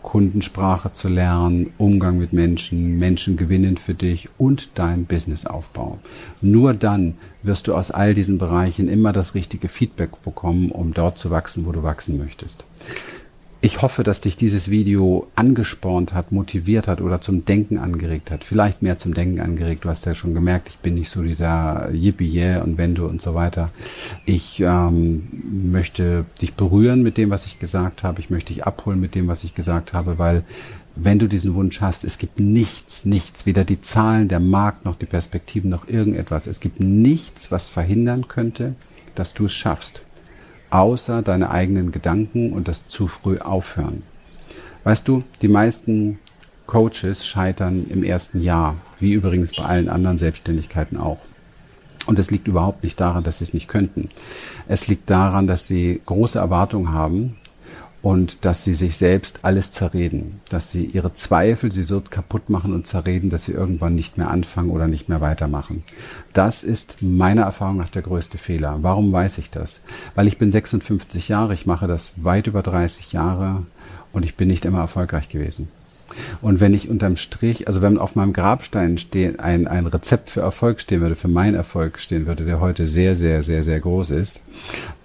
Kundensprache 0.06 0.92
zu 0.92 1.08
lernen, 1.08 1.72
Umgang 1.78 2.16
mit 2.18 2.32
Menschen, 2.32 2.96
Menschen 2.96 3.36
gewinnen 3.36 3.76
für 3.76 3.92
dich 3.92 4.28
und 4.38 4.70
dein 4.76 5.04
Business 5.04 5.46
aufbauen. 5.46 5.98
Nur 6.40 6.74
dann 6.74 7.14
wirst 7.42 7.66
du 7.66 7.74
aus 7.74 7.90
all 7.90 8.14
diesen 8.14 8.38
Bereichen 8.38 8.88
immer 8.88 9.12
das 9.12 9.34
richtige 9.34 9.66
Feedback 9.66 10.22
bekommen, 10.22 10.70
um 10.70 10.94
dort 10.94 11.18
zu 11.18 11.32
wachsen, 11.32 11.66
wo 11.66 11.72
du 11.72 11.82
wachsen 11.82 12.18
möchtest. 12.18 12.64
Ich 13.66 13.82
hoffe, 13.82 14.04
dass 14.04 14.20
dich 14.20 14.36
dieses 14.36 14.70
Video 14.70 15.26
angespornt 15.34 16.14
hat, 16.14 16.30
motiviert 16.30 16.86
hat 16.86 17.00
oder 17.00 17.20
zum 17.20 17.44
Denken 17.44 17.78
angeregt 17.78 18.30
hat. 18.30 18.44
Vielleicht 18.44 18.80
mehr 18.80 18.96
zum 18.96 19.12
Denken 19.12 19.40
angeregt. 19.40 19.84
Du 19.84 19.88
hast 19.88 20.06
ja 20.06 20.14
schon 20.14 20.34
gemerkt, 20.34 20.68
ich 20.68 20.78
bin 20.78 20.94
nicht 20.94 21.10
so 21.10 21.20
dieser 21.24 21.90
Yippie 21.92 22.32
yeah 22.32 22.62
und 22.62 22.78
wenn 22.78 22.94
du 22.94 23.06
und 23.06 23.20
so 23.20 23.34
weiter. 23.34 23.70
Ich 24.24 24.60
ähm, 24.60 25.26
möchte 25.72 26.26
dich 26.40 26.54
berühren 26.54 27.02
mit 27.02 27.18
dem, 27.18 27.30
was 27.30 27.44
ich 27.44 27.58
gesagt 27.58 28.04
habe. 28.04 28.20
Ich 28.20 28.30
möchte 28.30 28.54
dich 28.54 28.64
abholen 28.64 29.00
mit 29.00 29.16
dem, 29.16 29.26
was 29.26 29.42
ich 29.42 29.52
gesagt 29.52 29.94
habe, 29.94 30.16
weil 30.16 30.44
wenn 30.94 31.18
du 31.18 31.26
diesen 31.26 31.54
Wunsch 31.54 31.80
hast, 31.80 32.04
es 32.04 32.18
gibt 32.18 32.38
nichts, 32.38 33.04
nichts, 33.04 33.46
weder 33.46 33.64
die 33.64 33.80
Zahlen, 33.80 34.28
der 34.28 34.38
Markt 34.38 34.84
noch 34.84 34.94
die 34.94 35.06
Perspektiven 35.06 35.70
noch 35.70 35.88
irgendetwas. 35.88 36.46
Es 36.46 36.60
gibt 36.60 36.78
nichts, 36.78 37.50
was 37.50 37.68
verhindern 37.68 38.28
könnte, 38.28 38.76
dass 39.16 39.34
du 39.34 39.46
es 39.46 39.52
schaffst 39.54 40.05
außer 40.70 41.22
deine 41.22 41.50
eigenen 41.50 41.92
Gedanken 41.92 42.52
und 42.52 42.68
das 42.68 42.88
zu 42.88 43.08
früh 43.08 43.38
aufhören. 43.38 44.02
Weißt 44.84 45.06
du, 45.08 45.24
die 45.42 45.48
meisten 45.48 46.18
Coaches 46.66 47.26
scheitern 47.26 47.86
im 47.88 48.02
ersten 48.02 48.42
Jahr, 48.42 48.76
wie 48.98 49.12
übrigens 49.12 49.52
bei 49.52 49.64
allen 49.64 49.88
anderen 49.88 50.18
Selbstständigkeiten 50.18 50.98
auch. 50.98 51.18
Und 52.06 52.18
es 52.18 52.30
liegt 52.30 52.46
überhaupt 52.46 52.84
nicht 52.84 53.00
daran, 53.00 53.24
dass 53.24 53.38
sie 53.38 53.44
es 53.44 53.54
nicht 53.54 53.68
könnten. 53.68 54.10
Es 54.68 54.86
liegt 54.86 55.10
daran, 55.10 55.46
dass 55.46 55.66
sie 55.66 56.00
große 56.06 56.38
Erwartungen 56.38 56.92
haben 56.92 57.36
und 58.06 58.44
dass 58.44 58.62
sie 58.62 58.74
sich 58.74 58.98
selbst 58.98 59.40
alles 59.42 59.72
zerreden, 59.72 60.40
dass 60.48 60.70
sie 60.70 60.84
ihre 60.84 61.12
Zweifel 61.14 61.72
sie 61.72 61.82
so 61.82 62.00
kaputt 62.00 62.48
machen 62.50 62.72
und 62.72 62.86
zerreden, 62.86 63.30
dass 63.30 63.46
sie 63.46 63.52
irgendwann 63.52 63.96
nicht 63.96 64.16
mehr 64.16 64.30
anfangen 64.30 64.70
oder 64.70 64.86
nicht 64.86 65.08
mehr 65.08 65.20
weitermachen. 65.20 65.82
Das 66.32 66.62
ist 66.62 67.02
meiner 67.02 67.42
Erfahrung 67.42 67.78
nach 67.78 67.88
der 67.88 68.02
größte 68.02 68.38
Fehler. 68.38 68.78
Warum 68.82 69.10
weiß 69.10 69.38
ich 69.38 69.50
das? 69.50 69.80
Weil 70.14 70.28
ich 70.28 70.38
bin 70.38 70.52
56 70.52 71.26
Jahre, 71.26 71.52
ich 71.52 71.66
mache 71.66 71.88
das 71.88 72.12
weit 72.14 72.46
über 72.46 72.62
30 72.62 73.12
Jahre 73.12 73.66
und 74.12 74.24
ich 74.24 74.36
bin 74.36 74.46
nicht 74.46 74.66
immer 74.66 74.78
erfolgreich 74.78 75.28
gewesen. 75.28 75.66
Und 76.42 76.60
wenn 76.60 76.74
ich 76.74 76.88
unterm 76.88 77.16
Strich, 77.16 77.66
also 77.66 77.82
wenn 77.82 77.98
auf 77.98 78.14
meinem 78.14 78.32
Grabstein 78.32 78.98
stehen, 78.98 79.40
ein, 79.40 79.66
ein 79.66 79.84
Rezept 79.84 80.30
für 80.30 80.42
Erfolg 80.42 80.80
stehen 80.80 81.00
würde, 81.00 81.16
für 81.16 81.26
meinen 81.26 81.56
Erfolg 81.56 81.98
stehen 81.98 82.26
würde, 82.26 82.44
der 82.44 82.60
heute 82.60 82.86
sehr, 82.86 83.16
sehr, 83.16 83.42
sehr, 83.42 83.64
sehr 83.64 83.80
groß 83.80 84.10
ist, 84.10 84.40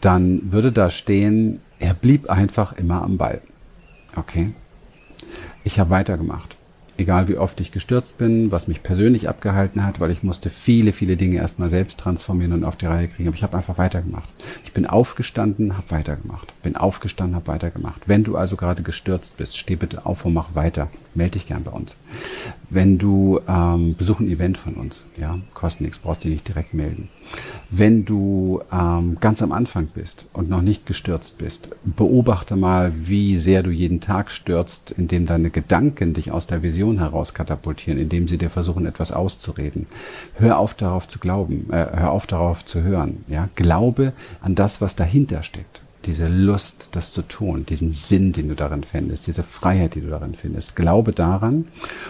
dann 0.02 0.52
würde 0.52 0.72
da 0.72 0.92
stehen, 0.92 1.62
er 1.82 1.94
blieb 1.94 2.30
einfach 2.30 2.74
immer 2.74 3.02
am 3.02 3.18
Ball. 3.18 3.42
Okay? 4.16 4.54
Ich 5.64 5.80
habe 5.80 5.90
weitergemacht 5.90 6.56
egal 7.02 7.28
wie 7.28 7.38
oft 7.38 7.60
ich 7.60 7.72
gestürzt 7.72 8.18
bin, 8.18 8.52
was 8.52 8.68
mich 8.68 8.84
persönlich 8.84 9.28
abgehalten 9.28 9.84
hat, 9.84 10.00
weil 10.00 10.12
ich 10.12 10.24
musste 10.24 10.50
viele, 10.50 10.94
viele 10.94 11.18
Dinge 11.18 11.38
erstmal 11.38 11.70
selbst 11.70 12.00
transformieren 12.00 12.54
und 12.54 12.64
auf 12.64 12.78
die 12.78 12.86
Reihe 12.86 13.08
kriegen. 13.08 13.28
Aber 13.28 13.36
ich 13.36 13.44
habe 13.44 13.58
einfach 13.58 13.78
weitergemacht. 13.78 14.30
Ich 14.64 14.72
bin 14.72 14.86
aufgestanden, 14.86 15.76
habe 15.76 15.92
weitergemacht. 15.92 16.54
Bin 16.64 16.76
aufgestanden, 16.78 17.36
habe 17.36 17.48
weitergemacht. 17.48 18.08
Wenn 18.08 18.24
du 18.24 18.38
also 18.38 18.56
gerade 18.56 18.84
gestürzt 18.84 19.38
bist, 19.38 19.58
steh 19.58 19.76
bitte 19.76 20.06
auf 20.06 20.26
und 20.26 20.34
mach 20.34 20.56
weiter. 20.56 20.90
Melde 21.14 21.32
dich 21.32 21.48
gern 21.48 21.64
bei 21.64 21.72
uns. 21.72 21.96
Wenn 22.70 22.98
du 22.98 23.42
ähm, 23.48 23.96
besuch 23.98 24.20
ein 24.20 24.30
Event 24.30 24.58
von 24.58 24.76
uns, 24.76 25.06
ja, 25.18 25.40
kostet 25.54 25.82
nichts, 25.82 26.00
brauchst 26.00 26.24
dich 26.24 26.32
nicht 26.32 26.48
direkt 26.48 26.74
melden. 26.74 27.10
Wenn 27.70 28.06
du 28.06 28.62
ähm, 28.72 29.18
ganz 29.20 29.42
am 29.42 29.52
Anfang 29.52 29.88
bist 29.94 30.26
und 30.32 30.50
noch 30.50 30.62
nicht 30.62 30.86
gestürzt 30.86 31.38
bist, 31.38 31.70
beobachte 31.84 32.56
mal, 32.56 32.94
wie 32.96 33.38
sehr 33.38 33.62
du 33.62 33.72
jeden 33.72 34.00
Tag 34.00 34.32
stürzt, 34.32 34.92
indem 34.92 35.26
deine 35.26 35.50
Gedanken 35.50 36.14
dich 36.14 36.32
aus 36.32 36.48
der 36.48 36.64
Vision 36.64 37.00
heraus 37.00 37.34
katapultieren, 37.34 38.00
indem 38.00 38.28
sie 38.28 38.38
dir 38.38 38.50
versuchen, 38.50 38.86
etwas 38.86 39.12
auszureden. 39.12 39.88
Hör 40.36 40.60
auf 40.60 40.74
darauf 40.74 41.08
zu 41.08 41.20
glauben, 41.20 41.68
äh, 41.72 41.88
hör 41.94 42.12
auf 42.12 42.26
darauf 42.26 42.66
zu 42.66 42.82
hören. 42.84 43.26
Ja, 43.28 43.50
glaube 43.56 44.14
an 44.42 44.56
das, 44.56 44.80
was 44.80 44.96
dahinter 44.96 45.44
steckt 45.44 45.82
diese 46.06 46.28
Lust, 46.28 46.88
das 46.92 47.12
zu 47.12 47.22
tun, 47.22 47.66
diesen 47.66 47.94
Sinn, 47.94 48.32
den 48.32 48.50
du 48.50 48.56
darin 48.56 48.84
findest, 48.84 49.28
diese 49.28 49.44
Freiheit, 49.44 49.96
die 49.96 50.02
du 50.02 50.10
darin 50.10 50.36
findest. 50.36 50.76
Glaube 50.76 51.12
daran 51.12 51.66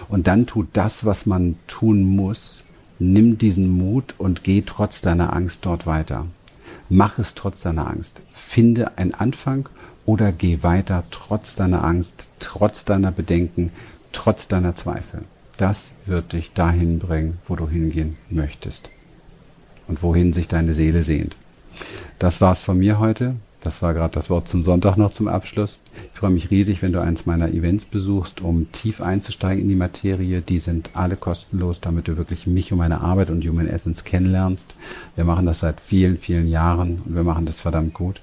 und 0.10 0.28
dann 0.28 0.46
tu 0.46 0.66
das, 0.74 1.06
was 1.06 1.26
man 1.26 1.56
tun 1.68 2.04
muss. 2.04 2.64
Nimm 3.00 3.38
diesen 3.38 3.70
Mut 3.70 4.16
und 4.18 4.44
geh 4.44 4.64
trotz 4.66 5.02
deiner 5.02 5.34
Angst 5.34 5.66
dort 5.66 5.88
weiter. 5.88 6.28
Mach 6.90 7.20
es 7.20 7.34
trotz 7.34 7.62
deiner 7.62 7.88
Angst. 7.88 8.22
Finde 8.32 8.98
einen 8.98 9.14
Anfang 9.14 9.70
oder 10.06 10.32
geh 10.32 10.62
weiter 10.62 11.04
trotz 11.10 11.56
deiner 11.56 11.84
Angst, 11.84 12.26
trotz 12.40 12.86
deiner 12.86 13.12
Bedenken, 13.12 13.72
trotz 14.12 14.48
deiner 14.48 14.76
Zweifel. 14.76 15.24
Das 15.58 15.92
wird 16.06 16.34
dich 16.34 16.54
dahin 16.54 17.00
bringen, 17.00 17.40
wo 17.48 17.56
du 17.56 17.68
hingehen 17.70 18.18
möchtest 18.30 18.90
und 19.88 20.04
wohin 20.04 20.34
sich 20.34 20.48
deine 20.48 20.74
Seele 20.74 21.04
sehnt. 21.04 21.36
Das 22.20 22.42
war's 22.42 22.62
von 22.62 22.78
mir 22.78 23.00
heute. 23.00 23.36
Das 23.62 23.84
war 23.84 23.94
gerade 23.94 24.14
das 24.14 24.32
Wort 24.32 24.50
zum 24.50 24.64
Sonntag 24.64 24.98
noch 24.98 25.12
zum 25.12 25.28
Abschluss. 25.28 25.80
Ich 26.12 26.20
freue 26.20 26.32
mich 26.32 26.50
riesig, 26.50 26.82
wenn 26.82 26.94
du 26.94 27.00
eins 27.00 27.28
meiner 27.28 27.50
Events 27.50 27.86
besuchst, 27.86 28.42
um 28.42 28.72
tief 28.72 29.02
einzusteigen 29.02 29.62
in 29.62 29.70
die 29.70 29.76
Materie. 29.76 30.42
Die 30.42 30.58
sind 30.58 30.90
alle 30.96 31.16
kostenlos, 31.16 31.80
damit 31.80 32.08
du 32.08 32.18
wirklich 32.18 32.48
mich 32.48 32.72
und 32.72 32.80
meine 32.80 33.02
Arbeit 33.02 33.30
und 33.30 33.46
Human 33.46 33.68
Essence 33.68 34.04
kennenlernst. 34.04 34.74
Wir 35.16 35.26
machen 35.26 35.46
das 35.46 35.60
seit 35.60 35.80
vielen, 35.80 36.18
vielen 36.18 36.48
Jahren 36.48 37.04
und 37.06 37.14
wir 37.14 37.24
machen 37.24 37.46
das 37.46 37.62
verdammt 37.62 37.94
gut. 37.94 38.20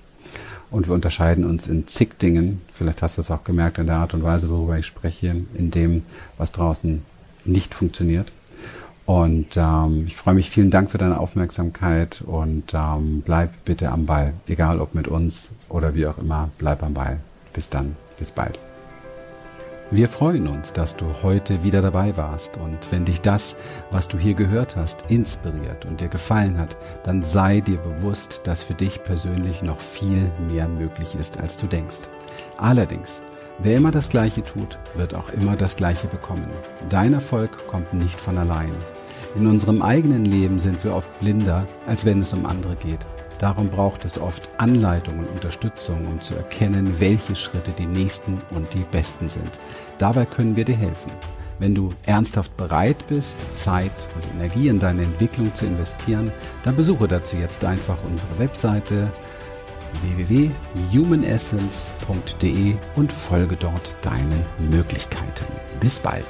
Und 0.73 0.89
wir 0.89 0.95
unterscheiden 0.95 1.45
uns 1.45 1.69
in 1.69 1.87
zig 1.87 2.19
Dingen. 2.19 2.61
Vielleicht 2.73 3.01
hast 3.01 3.17
du 3.17 3.21
es 3.21 3.31
auch 3.31 3.45
gemerkt 3.45 3.79
in 3.79 3.87
der 3.87 3.97
Art 3.97 4.15
und 4.15 4.25
Weise, 4.25 4.51
worüber 4.51 4.77
ich 4.77 4.87
spreche, 4.87 5.37
in 5.55 5.71
dem, 5.71 6.03
was 6.37 6.51
draußen 6.51 7.03
nicht 7.45 7.75
funktioniert. 7.75 8.33
Und 9.09 9.57
ähm, 9.57 10.05
ich 10.07 10.17
freue 10.17 10.35
mich, 10.35 10.51
vielen 10.51 10.71
Dank 10.71 10.91
für 10.91 10.99
deine 10.99 11.19
Aufmerksamkeit 11.19 12.21
und 12.27 12.75
ähm, 12.75 13.23
bleib 13.25 13.65
bitte 13.65 13.91
am 13.91 14.05
Ball, 14.05 14.35
egal 14.47 14.83
ob 14.83 14.95
mit 14.95 15.09
uns 15.09 15.49
oder 15.71 15.95
wie 15.95 16.07
auch 16.07 16.19
immer, 16.19 16.51
bleib 16.59 16.83
am 16.83 16.93
Ball. 16.93 17.17
Bis 17.55 17.71
dann, 17.71 17.97
bis 18.19 18.31
bald. 18.31 18.59
Wir 19.91 20.11
freuen 20.11 20.47
uns, 20.47 20.75
dass 20.75 20.95
du 20.95 21.07
heute 21.23 21.65
wieder 21.65 21.81
dabei 21.81 22.19
warst 22.19 22.59
und 22.59 22.77
wenn 22.91 23.07
dich 23.07 23.23
das, 23.23 23.57
was 23.91 24.09
du 24.09 24.19
hier 24.19 24.35
gehört 24.35 24.77
hast, 24.77 25.11
inspiriert 25.11 25.87
und 25.87 26.03
dir 26.03 26.09
gefallen 26.09 26.59
hat, 26.59 26.77
dann 27.05 27.23
sei 27.23 27.61
dir 27.61 27.79
bewusst, 27.79 28.43
dass 28.45 28.63
für 28.63 28.75
dich 28.75 29.03
persönlich 29.05 29.63
noch 29.63 29.81
viel 29.81 30.31
mehr 30.51 30.69
möglich 30.69 31.15
ist, 31.19 31.41
als 31.41 31.57
du 31.57 31.67
denkst. 31.67 32.01
Allerdings, 32.59 33.23
wer 33.59 33.79
immer 33.79 33.91
das 33.91 34.11
Gleiche 34.11 34.45
tut, 34.45 34.79
wird 34.97 35.15
auch 35.15 35.31
immer 35.31 35.57
das 35.57 35.77
Gleiche 35.77 36.09
bekommen. 36.09 36.45
Dein 36.91 37.15
Erfolg 37.15 37.67
kommt 37.69 37.95
nicht 37.95 38.21
von 38.21 38.37
allein. 38.37 38.73
In 39.35 39.47
unserem 39.47 39.83
eigenen 39.83 40.25
Leben 40.25 40.59
sind 40.59 40.83
wir 40.83 40.95
oft 40.95 41.17
blinder, 41.21 41.67
als 41.87 42.05
wenn 42.05 42.23
es 42.23 42.33
um 42.33 42.47
andere 42.47 42.77
geht. 42.77 43.01
Darum 43.39 43.69
braucht 43.69 44.05
es 44.05 44.19
oft 44.19 44.49
Anleitung 44.59 45.21
und 45.21 45.29
Unterstützung, 45.29 46.05
um 46.07 46.21
zu 46.21 46.35
erkennen, 46.35 46.99
welche 46.99 47.37
Schritte 47.37 47.71
die 47.73 47.87
nächsten 47.87 48.41
und 48.55 48.73
die 48.75 48.85
besten 48.91 49.29
sind. 49.29 49.51
Dabei 49.99 50.25
können 50.25 50.57
wir 50.57 50.65
dir 50.65 50.77
helfen. 50.77 51.13
Wenn 51.61 51.75
du 51.75 51.91
ernsthaft 52.07 52.57
bereit 52.57 52.97
bist, 53.09 53.35
Zeit 53.57 53.91
und 54.15 54.25
Energie 54.37 54.69
in 54.69 54.79
deine 54.79 55.03
Entwicklung 55.03 55.53
zu 55.55 55.67
investieren, 55.67 56.33
dann 56.63 56.77
besuche 56.77 57.09
dazu 57.09 57.37
jetzt 57.37 57.65
einfach 57.65 57.99
unsere 58.09 58.39
Webseite 58.39 59.11
www.humanessence.de 60.03 62.75
und 62.97 63.13
folge 63.13 63.57
dort 63.57 63.97
deinen 64.03 64.45
Möglichkeiten. 64.71 65.47
Bis 65.81 65.99
bald. 65.99 66.25